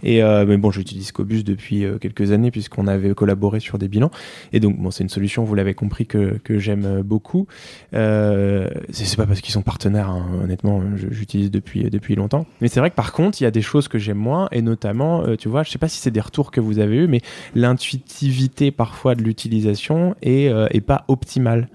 [0.03, 4.11] Et mais bon, j'utilise Cobus depuis quelques années puisqu'on avait collaboré sur des bilans.
[4.53, 7.47] Et donc, bon, c'est une solution, vous l'avez compris, que, que j'aime beaucoup.
[7.93, 12.45] Euh, c'est pas parce qu'ils sont partenaires, hein, honnêtement, j'utilise depuis depuis longtemps.
[12.61, 14.61] Mais c'est vrai que par contre, il y a des choses que j'aime moins, et
[14.61, 17.07] notamment, euh, tu vois, je sais pas si c'est des retours que vous avez eu,
[17.07, 17.21] mais
[17.55, 21.67] l'intuitivité parfois de l'utilisation est, euh, est pas optimale.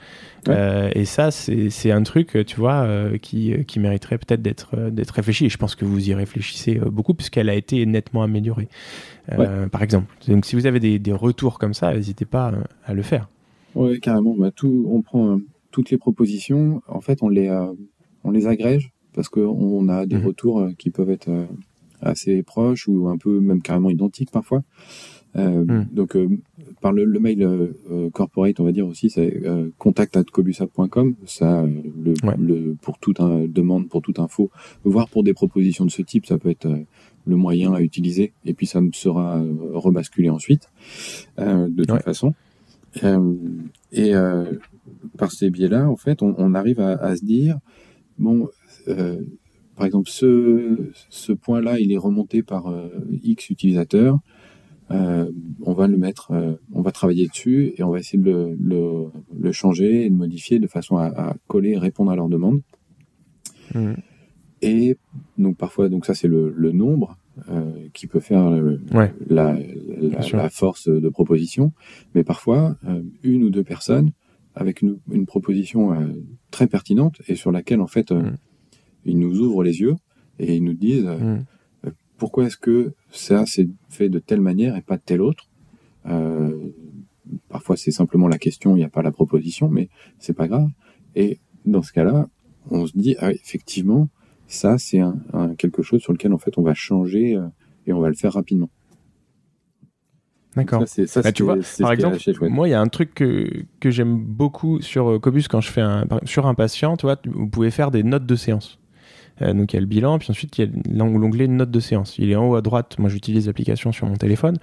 [0.48, 2.86] Euh, et ça, c'est un truc, tu vois,
[3.20, 5.46] qui, qui mériterait peut-être d'être d'être réfléchi.
[5.46, 8.68] Et je pense que vous y réfléchissez beaucoup, puisqu'elle a été nettement améliorée,
[9.70, 10.14] par exemple.
[10.28, 12.52] Donc, si vous avez des, des retours comme ça, n'hésitez pas
[12.84, 13.28] à le faire.
[13.74, 14.34] Oui, carrément.
[14.36, 15.40] Bah, tout, on prend
[15.70, 17.50] toutes les propositions, en fait, on les,
[18.24, 20.26] on les agrège parce qu'on a des mhm.
[20.26, 21.46] retours euh, qui peuvent être euh,
[22.02, 24.62] assez proches ou un peu même carrément identiques parfois.
[25.36, 25.88] Euh, mhm.
[25.92, 26.18] Donc,
[26.84, 27.72] par le, mail
[28.12, 29.42] corporate, on va dire aussi, c'est
[29.78, 31.14] contact@cobusa.com.
[31.24, 34.50] Ça, le, pour toute demande, pour toute info,
[34.84, 36.68] voire pour des propositions de ce type, ça peut être
[37.26, 38.34] le moyen à utiliser.
[38.44, 40.68] Et puis, ça me sera rebasculé ensuite,
[41.38, 42.34] de toute façon.
[43.92, 44.12] et
[45.16, 47.58] par ces biais-là, en fait, on, arrive à, à, se dire,
[48.18, 48.48] bon,
[48.88, 49.22] euh,
[49.76, 52.88] par exemple, ce, ce point-là, il est remonté par euh,
[53.22, 54.18] X utilisateurs.
[54.90, 55.30] Euh,
[55.62, 56.30] on va le mettre,
[56.72, 59.06] on va travailler dessus et on va essayer de le, le,
[59.38, 62.60] le changer et de modifier de façon à, à coller, répondre à leurs demandes.
[63.74, 63.92] Mmh.
[64.60, 64.96] Et
[65.38, 67.16] donc parfois, donc ça c'est le, le, nombre
[67.50, 69.58] euh, qui peut faire la, la,
[70.32, 71.72] la, force de proposition,
[72.14, 72.76] mais parfois
[73.22, 74.12] une ou deux personnes
[74.54, 75.96] avec une, une proposition
[76.50, 78.36] très pertinente et sur laquelle en fait mmh
[79.04, 79.96] ils nous ouvrent les yeux
[80.38, 81.38] et ils nous disent euh, euh,
[82.24, 85.50] pourquoi est-ce que ça c'est fait de telle manière et pas de telle autre?
[86.06, 86.70] Euh,
[87.50, 90.70] parfois c'est simplement la question, il n'y a pas la proposition, mais c'est pas grave.
[91.16, 92.28] Et dans ce cas-là,
[92.70, 94.08] on se dit ah, effectivement
[94.46, 97.38] ça c'est un, quelque chose sur lequel en fait on va changer
[97.86, 98.70] et on va le faire rapidement.
[100.56, 100.82] D'accord.
[101.16, 102.16] Bah, tu vois, par exemple,
[102.48, 105.82] moi, il y a un truc que, que j'aime beaucoup sur Cobus quand je fais
[105.82, 108.78] un, sur un patient, tu vois, vous pouvez faire des notes de séance.
[109.42, 111.80] Euh, donc il y a le bilan, puis ensuite il y a l'onglet notes de
[111.80, 112.16] séance.
[112.18, 112.96] Il est en haut à droite.
[112.98, 114.56] Moi j'utilise l'application sur mon téléphone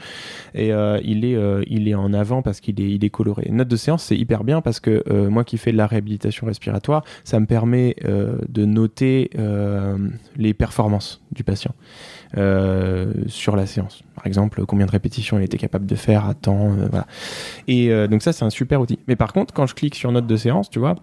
[0.53, 3.49] et euh, il est euh, il est en avant parce qu'il est coloré.
[3.51, 7.03] Note de séance c'est hyper bien parce que moi qui fais de la réhabilitation respiratoire,
[7.23, 9.29] ça me permet de noter
[10.37, 11.73] les performances du patient
[13.27, 14.03] sur la séance.
[14.15, 16.75] Par exemple, combien de répétitions il était capable de faire à temps.
[17.67, 18.99] Et donc ça c'est un super outil.
[19.07, 20.95] Mais par contre, quand je clique sur note de séance, tu vois,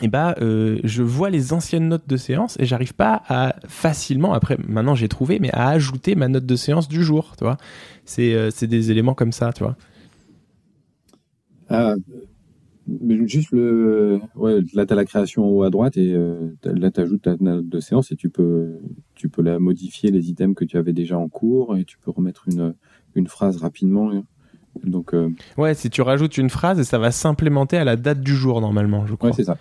[0.00, 4.32] eh bah, euh, je vois les anciennes notes de séance et j'arrive pas à facilement,
[4.32, 7.56] après maintenant j'ai trouvé, mais à ajouter ma note de séance du jour, tu vois.
[8.04, 9.76] C'est, euh, c'est des éléments comme ça, tu vois.
[11.68, 11.94] Ah,
[12.86, 14.20] mais juste le.
[14.34, 17.22] Ouais, là, tu as la création en haut à droite et euh, là, tu ajoutes
[17.22, 18.78] ta note de séance et tu peux,
[19.14, 22.10] tu peux la modifier, les items que tu avais déjà en cours et tu peux
[22.10, 22.74] remettre une,
[23.14, 24.10] une phrase rapidement.
[24.84, 25.12] Donc,
[25.56, 29.06] Ouais, si tu rajoutes une phrase, ça va s'implémenter à la date du jour normalement,
[29.06, 29.30] je crois.
[29.30, 29.58] Ouais, c'est ça.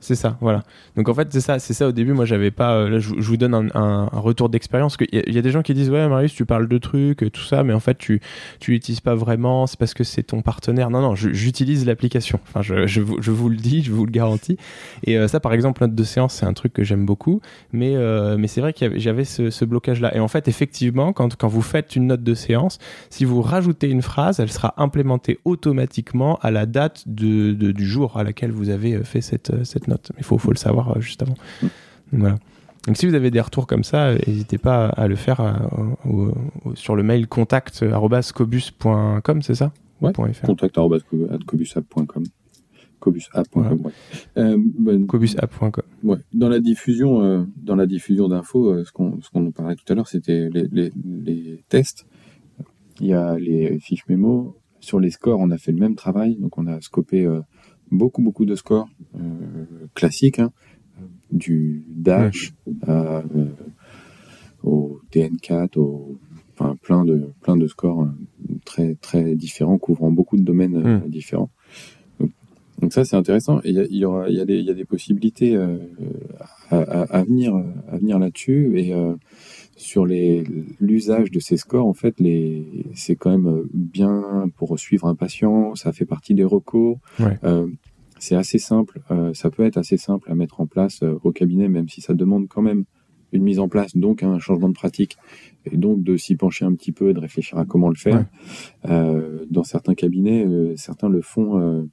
[0.00, 0.62] C'est ça, voilà.
[0.96, 2.14] Donc en fait, c'est ça, c'est ça au début.
[2.14, 2.74] Moi, j'avais pas.
[2.74, 4.96] Euh, là, je, vous donne un, retour d'expérience.
[5.12, 7.64] Il y, a des gens qui disent ouais, Marius, tu parles de trucs, tout ça,
[7.64, 8.20] mais en fait, tu
[8.60, 9.66] tu l'utilises pas vraiment.
[9.66, 10.88] C'est parce que c'est ton partenaire.
[10.88, 12.40] Non, non, j'utilise l'application.
[12.48, 14.56] Enfin, je, je, vous le dis, je vous le garantis.
[15.04, 17.42] Et euh, ça, par exemple, note de séance, c'est un truc que j'aime beaucoup.
[17.72, 20.16] Mais euh, mais c'est vrai que j'avais ce, ce blocage-là.
[20.16, 22.78] Et en fait, effectivement, quand quand vous faites une note de séance,
[23.10, 28.16] si vous rajoutez une phrase, elle sera implémentée automatiquement à la date de du jour
[28.16, 30.10] à laquelle vous avez fait cette cette note.
[30.18, 31.36] Il faut, faut le savoir euh, juste avant.
[32.12, 32.36] voilà.
[32.86, 36.30] Donc si vous avez des retours comme ça, euh, n'hésitez pas à le faire euh,
[36.74, 39.70] sur le mail contact@cobus.com, c'est ça?
[40.00, 40.14] Ouais.
[40.14, 42.24] contact@cobusapp.com.
[43.00, 43.90] Cobusapp.com.
[44.34, 45.84] Ben, Cobusapp.com.
[46.04, 46.16] Ouais.
[46.32, 49.94] Dans la diffusion, dans la diffusion d'infos, ce qu'on ce qu'on nous parlait tout à
[49.94, 52.06] l'heure, c'était les, les, les, tests.
[53.00, 54.56] Il y a les fiches mémo.
[54.80, 56.36] Sur les scores, on a fait le même travail.
[56.36, 57.26] Donc on a scopé
[57.90, 60.52] beaucoup beaucoup de scores euh, classiques, hein,
[61.32, 62.52] du Dash
[62.88, 63.22] euh,
[64.62, 66.18] au TN4, au,
[66.54, 71.50] enfin plein de plein de scores euh, très très différents, couvrant beaucoup de domaines différents.
[72.80, 73.60] Donc, ça c'est intéressant.
[73.62, 75.54] Et il y, aura il y a des il y a des possibilités
[76.70, 77.54] à, à, venir
[77.88, 78.94] à venir là-dessus et
[79.80, 82.16] sur l'usage de ces scores en fait
[82.94, 86.98] c'est quand même bien pour suivre un patient ça fait partie des recours.
[87.44, 87.66] Euh,
[88.18, 91.32] c'est assez simple euh, ça peut être assez simple à mettre en place euh, au
[91.32, 92.84] cabinet même si ça demande quand même
[93.32, 95.16] une mise en place donc un changement de pratique
[95.64, 98.26] et donc de s'y pencher un petit peu et de réfléchir à comment le faire.
[98.84, 101.88] Euh, dans certains cabinets certains le font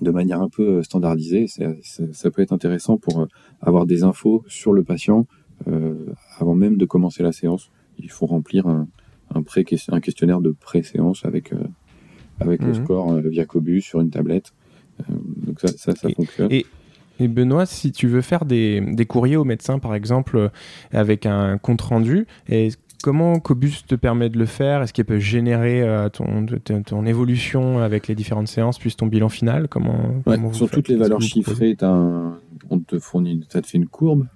[0.00, 1.46] de manière un peu standardisée.
[1.46, 3.26] Ça peut être intéressant pour
[3.60, 5.41] avoir des infos sur le patient euh,
[6.38, 7.70] avant même de commencer la séance.
[7.98, 8.88] Il faut remplir un,
[9.34, 11.58] un, pré un questionnaire de pré-séance avec, euh,
[12.40, 12.84] avec le mhm.
[12.84, 14.52] score euh, via Cobus sur une tablette.
[15.08, 16.48] donc ça, ça, ça fonctionne.
[16.50, 16.66] Et...
[17.20, 20.50] Et Benoît, si tu veux faire des, des, courriers au médecin, par exemple,
[20.92, 22.70] avec un compte rendu, et
[23.04, 24.82] comment Cobus te permet de le faire?
[24.82, 26.46] Est-ce qu'il peut générer ton,
[26.84, 29.68] ton, évolution avec les différentes séances, puis ton bilan final?
[29.68, 30.22] Comment,
[30.52, 34.26] Sur toutes les valeurs chiffrées, on te fournit, ça te fait une courbe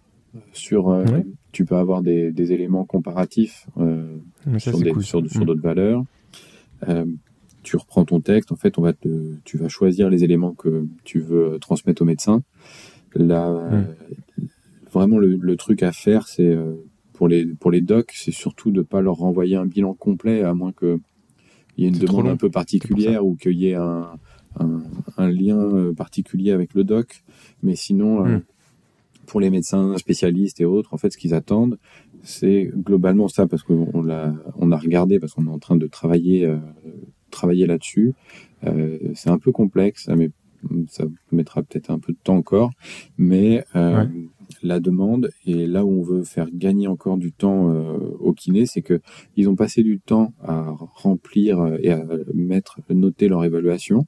[0.53, 1.05] sur, euh,
[1.53, 4.19] tu peux avoir des, des éléments comparatifs euh,
[4.59, 5.45] sur, des, sur, mm.
[5.45, 6.05] d'autres valeurs.
[6.89, 7.07] Euh,
[7.63, 10.87] tu reprends ton texte, en fait, on va te, tu vas choisir les éléments que
[11.05, 12.43] tu veux transmettre au médecin.
[13.15, 14.47] Là, mm.
[14.93, 16.57] vraiment, le, le, truc à faire, c'est
[17.13, 20.43] pour les, pour les docs, c'est surtout de ne pas leur renvoyer un bilan complet,
[20.43, 21.01] à moins qu'il
[21.79, 24.11] y ait une demande un peu particulière ou qu'il y ait un,
[24.61, 24.83] un,
[25.17, 27.25] un, lien particulier avec le doc.
[27.63, 28.43] Mais sinon, mm
[29.27, 31.79] pour les médecins spécialistes et autres, en fait, ce qu'ils attendent,
[32.23, 35.87] c'est globalement ça, parce qu'on l'a, on a regardé, parce qu'on est en train de
[35.87, 36.59] travailler, euh,
[37.31, 38.15] travailler là-dessus.
[38.65, 40.31] Euh, c'est un peu complexe, ça, met,
[40.89, 42.71] ça mettra peut-être un peu de temps encore,
[43.19, 44.07] mais euh,
[44.63, 48.67] la demande et là où on veut faire gagner encore du temps euh, au kiné,
[48.67, 49.01] c'est que
[49.37, 52.05] ils ont passé du temps à remplir et à
[52.35, 54.07] mettre, noter leur évaluation.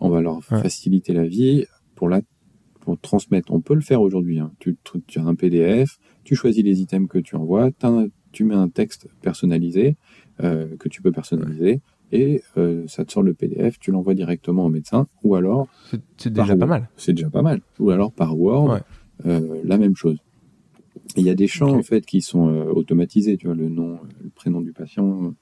[0.00, 2.22] On va leur faciliter la vie pour la
[2.80, 3.52] pour transmettre.
[3.52, 4.38] On peut le faire aujourd'hui.
[4.38, 4.52] Hein.
[4.58, 4.76] Tu,
[5.06, 7.70] tu, as un PDF, tu choisis les items que tu envoies,
[8.32, 9.96] tu mets un texte personnalisé
[10.42, 11.80] euh, que tu peux personnaliser
[12.12, 15.68] et euh, ça te sort le PDF, tu l'envoies directement au médecin ou alors
[16.16, 16.88] c'est déjà pas mal.
[16.96, 17.60] C'est déjà pas mal.
[17.78, 18.80] Ou alors par Word,
[19.26, 20.18] euh, la même chose.
[21.16, 24.30] Il y a des champs en fait qui sont automatisés, tu vois le nom, le
[24.30, 25.34] prénom du patient,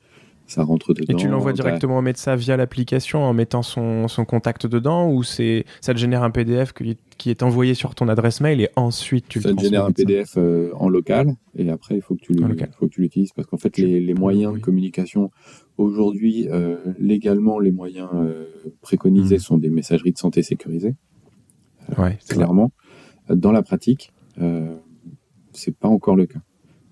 [0.48, 1.12] ça rentre dedans.
[1.12, 5.22] Et tu l'envoies directement au médecin via l'application en mettant son, son, contact dedans ou
[5.22, 8.70] c'est ça te génère un PDF qui, qui, est envoyé sur ton adresse mail et
[8.74, 12.02] ensuite tu ça le Ça te génère un PDF euh, en local et après il
[12.02, 12.34] faut que tu
[12.78, 15.30] faut que tu l'utilises parce qu'en fait les, les, moyens de communication
[15.76, 18.46] aujourd'hui euh, légalement les moyens euh,
[18.80, 19.40] préconisés hmm.
[19.40, 20.96] sont des messageries de santé sécurisées.
[21.96, 22.72] Ouais, clairement.
[23.30, 24.12] Dans la pratique,
[25.52, 26.40] c'est pas encore le cas.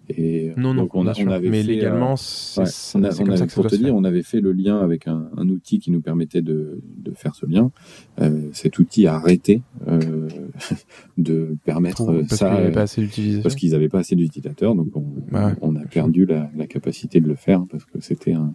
[0.08, 2.60] Et non, non, on, a, on avait mais légalement, c'est
[2.94, 5.28] on a, comme ça que pour te dire, on avait fait le lien avec un,
[5.36, 7.72] un outil qui nous permettait de, de faire ce lien.
[8.20, 10.28] Euh, cet outil a arrêté euh,
[11.18, 13.08] de permettre parce ça avait pas assez
[13.42, 15.52] parce qu'ils n'avaient pas assez d'utilisateurs, donc on, Ouais.
[15.60, 18.52] on a perdu la, la capacité de le faire parce que c'était un,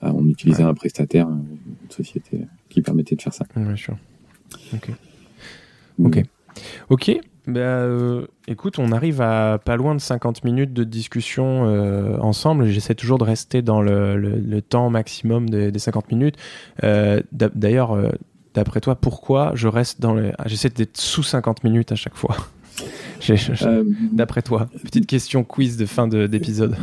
[0.00, 3.44] on utilisait un prestataire, une société qui permettait de faire ça.
[3.56, 3.96] Ouais, sûr.
[4.74, 4.90] Ok.
[6.02, 6.22] Ok.
[6.88, 7.18] Ok.
[7.46, 12.66] Bah, euh, écoute, on arrive à pas loin de 50 minutes de discussion euh, ensemble.
[12.68, 16.36] J'essaie toujours de rester dans le, temps maximum des, des 50 minutes.
[16.84, 17.98] Euh, d'a- D'ailleurs,
[18.54, 20.32] d'après toi, pourquoi je reste dans le...
[20.38, 22.36] ah, J'essaie d'être sous 50 minutes à chaque fois?
[23.62, 26.76] Euh, D'après toi, petite question quiz de fin de- d'épisode.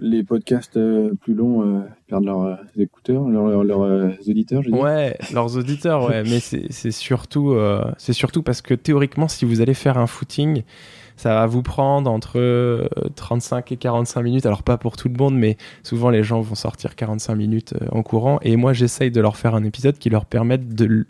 [0.00, 4.70] les podcasts euh, plus longs euh, perdent leurs écouteurs, leurs, leurs- leurs, auditeurs, je.
[4.70, 7.56] Ouais, leurs auditeurs, ouais, mais c'est surtout,
[7.98, 10.62] c'est surtout parce que théoriquement, si vous allez faire un footing,
[11.16, 14.46] ça va vous prendre entre euh, 35 et 45 minutes.
[14.46, 17.86] Alors pas pour tout le monde, mais souvent les gens vont sortir 45 minutes euh,
[17.92, 18.38] en courant.
[18.42, 20.62] Et moi, j'essaye de leur faire un épisode qui leur permette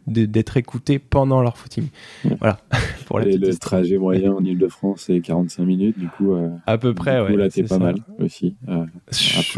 [0.07, 1.89] d'être écoutés pendant leur footing.
[2.41, 2.59] Voilà.
[3.07, 6.95] pour Et le trajet moyen en Ile-de-France, c'est 45 minutes, du coup, euh, À peu
[6.95, 7.39] près, du coup, ouais.
[7.39, 7.79] là, t'es c'est pas ça.
[7.79, 8.57] mal aussi.
[8.69, 8.85] Euh,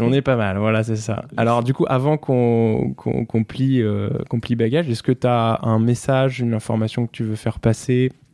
[0.01, 1.25] On est pas mal, voilà, c'est ça.
[1.37, 2.93] Alors, du coup, avant qu'on
[3.47, 4.09] plie, euh,
[4.41, 8.11] plie bagage, est-ce que tu as un message, une information que tu veux faire passer?
[8.11, 8.26] euh,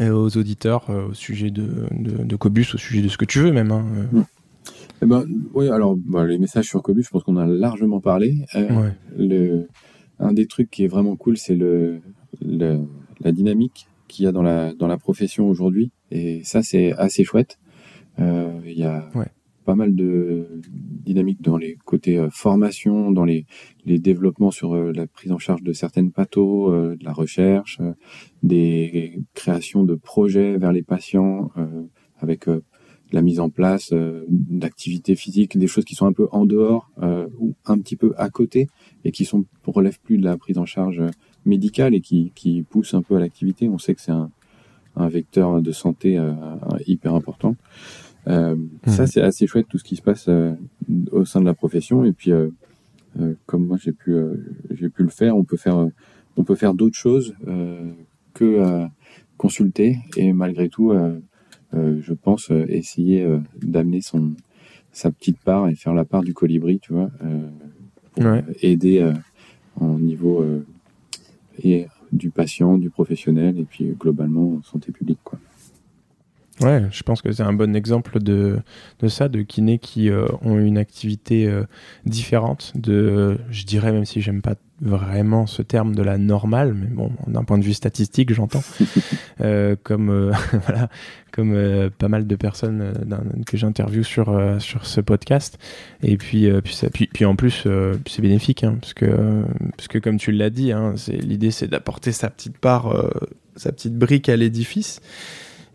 [0.00, 3.38] aux auditeurs euh, au sujet de, de, de Cobus, au sujet de ce que tu
[3.40, 3.84] veux même hein,
[5.02, 5.24] eh ben,
[5.54, 8.46] oui, alors, bah, les messages sur Cobus, je pense qu'on a largement parlé.
[8.54, 8.92] Euh, Ouais.
[9.16, 9.68] le,
[10.18, 12.00] un des trucs qui est vraiment cool, c'est le,
[12.42, 12.80] le-
[13.20, 15.90] la dynamique qu'il y a dans la, dans la profession aujourd'hui.
[16.10, 17.58] Et ça, c'est assez chouette.
[18.18, 19.26] Euh, Il y a Ouais.
[19.66, 23.44] Pas mal de dynamique dans les côtés euh, formation, dans les,
[23.84, 27.80] développements sur euh, la prise en charge de certaines pathos, euh, de la recherche,
[28.42, 31.50] des créations de projets vers les patients
[32.18, 32.46] avec
[33.12, 33.92] la mise en place
[34.28, 36.90] d'activités physiques, des choses qui sont un peu en dehors
[37.40, 38.68] ou un petit peu à côté
[39.04, 41.02] et qui sont relèvent plus de la prise en charge
[41.44, 43.68] médicale et qui, poussent un peu à l'activité.
[43.68, 44.30] On sait que c'est un,
[44.96, 46.20] vecteur de santé
[46.86, 47.56] hyper important.
[48.28, 48.56] Euh,
[48.86, 50.54] Ça, c'est assez chouette tout ce qui se passe euh,
[51.12, 52.04] au sein de la profession.
[52.04, 52.48] Et puis, euh,
[53.46, 54.14] comme moi j'ai pu,
[54.70, 55.88] j'ai pu le faire, on peut faire,
[56.36, 57.34] on peut faire d'autres choses
[58.34, 58.86] que
[59.38, 59.96] consulter.
[60.16, 60.92] Et malgré tout,
[61.72, 63.26] je pense essayer
[63.62, 64.32] d'amener son
[64.92, 67.10] sa petite part et faire la part du colibri, tu vois,
[68.14, 68.44] pour Ouais.
[68.62, 69.10] aider
[69.80, 70.44] en niveau
[71.62, 75.38] et du patient, du professionnel et puis globalement en santé publique, quoi.
[76.62, 78.58] Ouais, je pense que c'est un bon exemple de,
[79.00, 81.64] de ça, de kinés qui euh, ont une activité euh,
[82.06, 86.86] différente de, je dirais, même si j'aime pas vraiment ce terme de la normale, mais
[86.86, 88.62] bon, d'un point de vue statistique, j'entends,
[89.42, 90.32] euh, comme euh,
[90.66, 90.88] voilà,
[91.30, 92.92] comme euh, pas mal de personnes
[93.46, 95.58] que j'interviewe sur euh, sur ce podcast.
[96.02, 99.42] Et puis euh, puis, ça- puis, puis en plus, euh, c'est bénéfique, hein, parce que
[99.76, 103.10] parce que comme tu l'as dit, hein, c'est l'idée, c'est d'apporter sa petite part, euh,
[103.56, 105.00] sa petite brique à l'édifice.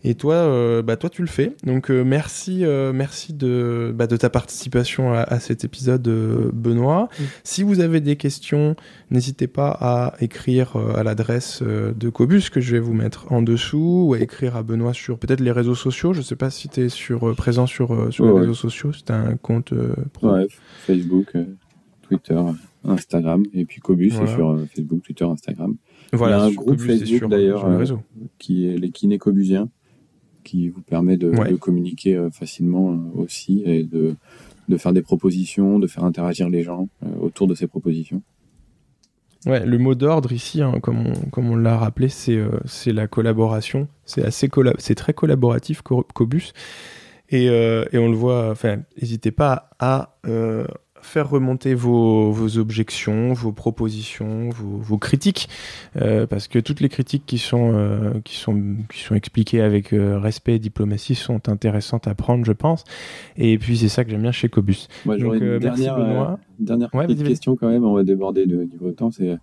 [0.04, 1.54] Et toi, euh, bah toi tu le fais.
[1.64, 6.50] Donc euh, merci, euh, merci de, bah, de ta participation à, à cet épisode, euh,
[6.52, 7.08] Benoît.
[7.18, 7.22] Mm.
[7.44, 8.74] Si vous avez des questions,
[9.10, 13.30] n'hésitez pas à écrire euh, à l'adresse euh, de Cobus que je vais vous mettre
[13.30, 16.12] en dessous, ou à écrire à Benoît sur peut-être les réseaux sociaux.
[16.12, 18.40] Je sais pas si tu es sur, euh, présent sur, euh, sur les ouais.
[18.40, 20.32] réseaux sociaux, c'est un compte euh, pro.
[20.32, 20.46] Ouais,
[20.84, 21.44] Facebook, euh,
[22.08, 22.40] Twitter,
[22.84, 24.26] Instagram, et puis Cobus Voilà.
[24.26, 25.76] c'est sur euh, Facebook, Twitter, Instagram,
[26.12, 27.84] Voilà, Il y a un groupe Facebook, sur, d'ailleurs, euh,
[28.38, 29.68] qui est les kinés cobusiens,
[30.44, 31.50] qui vous permet de, Ouais.
[31.50, 34.14] de communiquer euh, facilement euh, aussi et de,
[34.68, 38.22] de faire des propositions, de faire interagir les gens euh, autour de ces propositions.
[39.44, 43.08] Ouais, le mot d'ordre ici, hein, comme on, comme on l'a rappelé, c'est euh, la
[43.08, 43.88] collaboration.
[44.04, 46.52] C'est assez c'est très collaboratif, Co- Cobus.
[47.28, 50.64] Et, euh, et on le voit, enfin, n'hésitez pas à euh,
[51.02, 55.48] faire remonter vos, vos objections, vos propositions, vos, vos critiques,
[55.96, 59.92] euh, parce que toutes les critiques qui sont, euh, qui sont, qui sont expliquées avec
[59.92, 62.84] euh, respect et diplomatie sont intéressantes à prendre, je pense.
[63.36, 64.88] Et puis c'est ça que j'aime bien chez Cobus.
[65.04, 69.10] Moi, j'aurais une merci dernière, petite question quand même, on va déborder de niveau temps,
[69.10, 69.36] c'est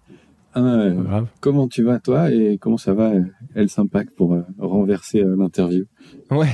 [0.56, 1.28] grave.
[1.42, 3.12] comment tu vas toi et comment ça va
[3.56, 5.86] Elle Impact pour renverser l'interview?
[6.32, 6.50] Ouais.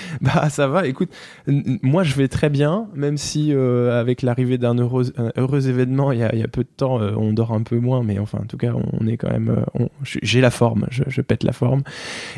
[0.20, 1.10] Bah ça va, écoute,
[1.46, 6.20] moi je vais très bien, même si euh, avec l'arrivée d'un heureux, heureux événement, il
[6.20, 8.38] y a, y a peu de temps, euh, on dort un peu moins, mais enfin
[8.42, 11.82] en tout cas on est quand même, euh, j'ai la forme, je, pète la forme.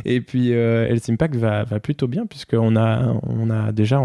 [0.04, 4.02] Et puis euh, Health Impact va, va plutôt bien, puisqu'on a, on a déjà,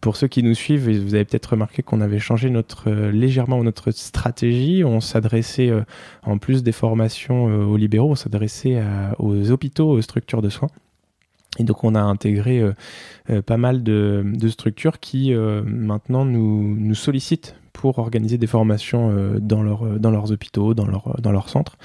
[0.00, 3.90] pour ceux qui nous suivent, vous avez peut-être remarqué qu'on avait changé notre, légèrement notre
[3.90, 5.70] stratégie, on s'adressait,
[6.22, 8.82] en plus des formations aux libéraux, on s'adressait
[9.18, 10.68] aux hôpitaux, aux structures de soins.
[11.58, 12.62] Et donc on a intégré
[13.46, 19.62] pas mal de, structures qui maintenant nous, nous sollicitent pour organiser des formations dans,
[19.98, 20.86] dans leurs hôpitaux, dans
[21.18, 21.76] dans leur centres.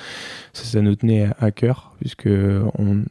[0.54, 2.30] Ça, nous tenait à cœur, puisque
[2.78, 3.04] on,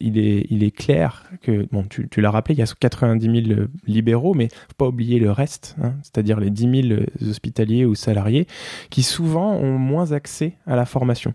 [0.00, 3.60] il, est, il est clair que, bon, tu, l'as rappelé, il y a 90 000
[3.86, 8.46] libéraux, mais faut pas oublier le reste, hein, c'est-à-dire les 10 000 hospitaliers ou salariés
[8.90, 11.34] qui souvent ont moins accès à la formation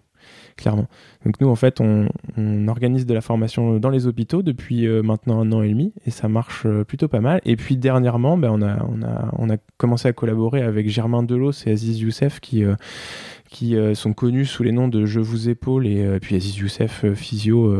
[0.58, 0.88] clairement.
[1.26, 2.08] Donc nous, en fait, on,
[2.68, 6.12] organise de la formation dans les hôpitaux depuis euh, maintenant un an et demi, et
[6.12, 7.39] ça marche euh, plutôt pas mal.
[7.45, 11.24] Et puis dernièrement, ben, on, a, on, a, on a commencé à collaborer avec Germain
[11.24, 12.76] Delos et Aziz Youssef, qui, euh,
[13.49, 17.74] qui sont connus sous les noms de Je vous épaule et puis Aziz Youssef Physio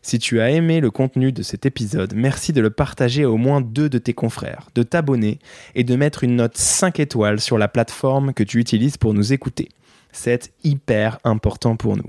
[0.00, 3.36] Si tu as aimé le contenu de cet épisode, merci de le partager à au
[3.36, 5.40] moins deux de tes confrères, de t'abonner
[5.74, 9.34] et de mettre une note 5 étoiles sur la plateforme que tu utilises pour nous
[9.34, 9.68] écouter.
[10.10, 12.08] C'est hyper important pour nous.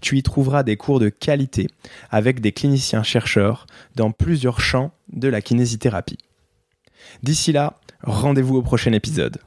[0.00, 1.68] tu y trouveras des cours de qualité
[2.10, 6.18] avec des cliniciens chercheurs dans plusieurs champs de la kinésithérapie.
[7.22, 9.38] D'ici là, rendez-vous au prochain épisode.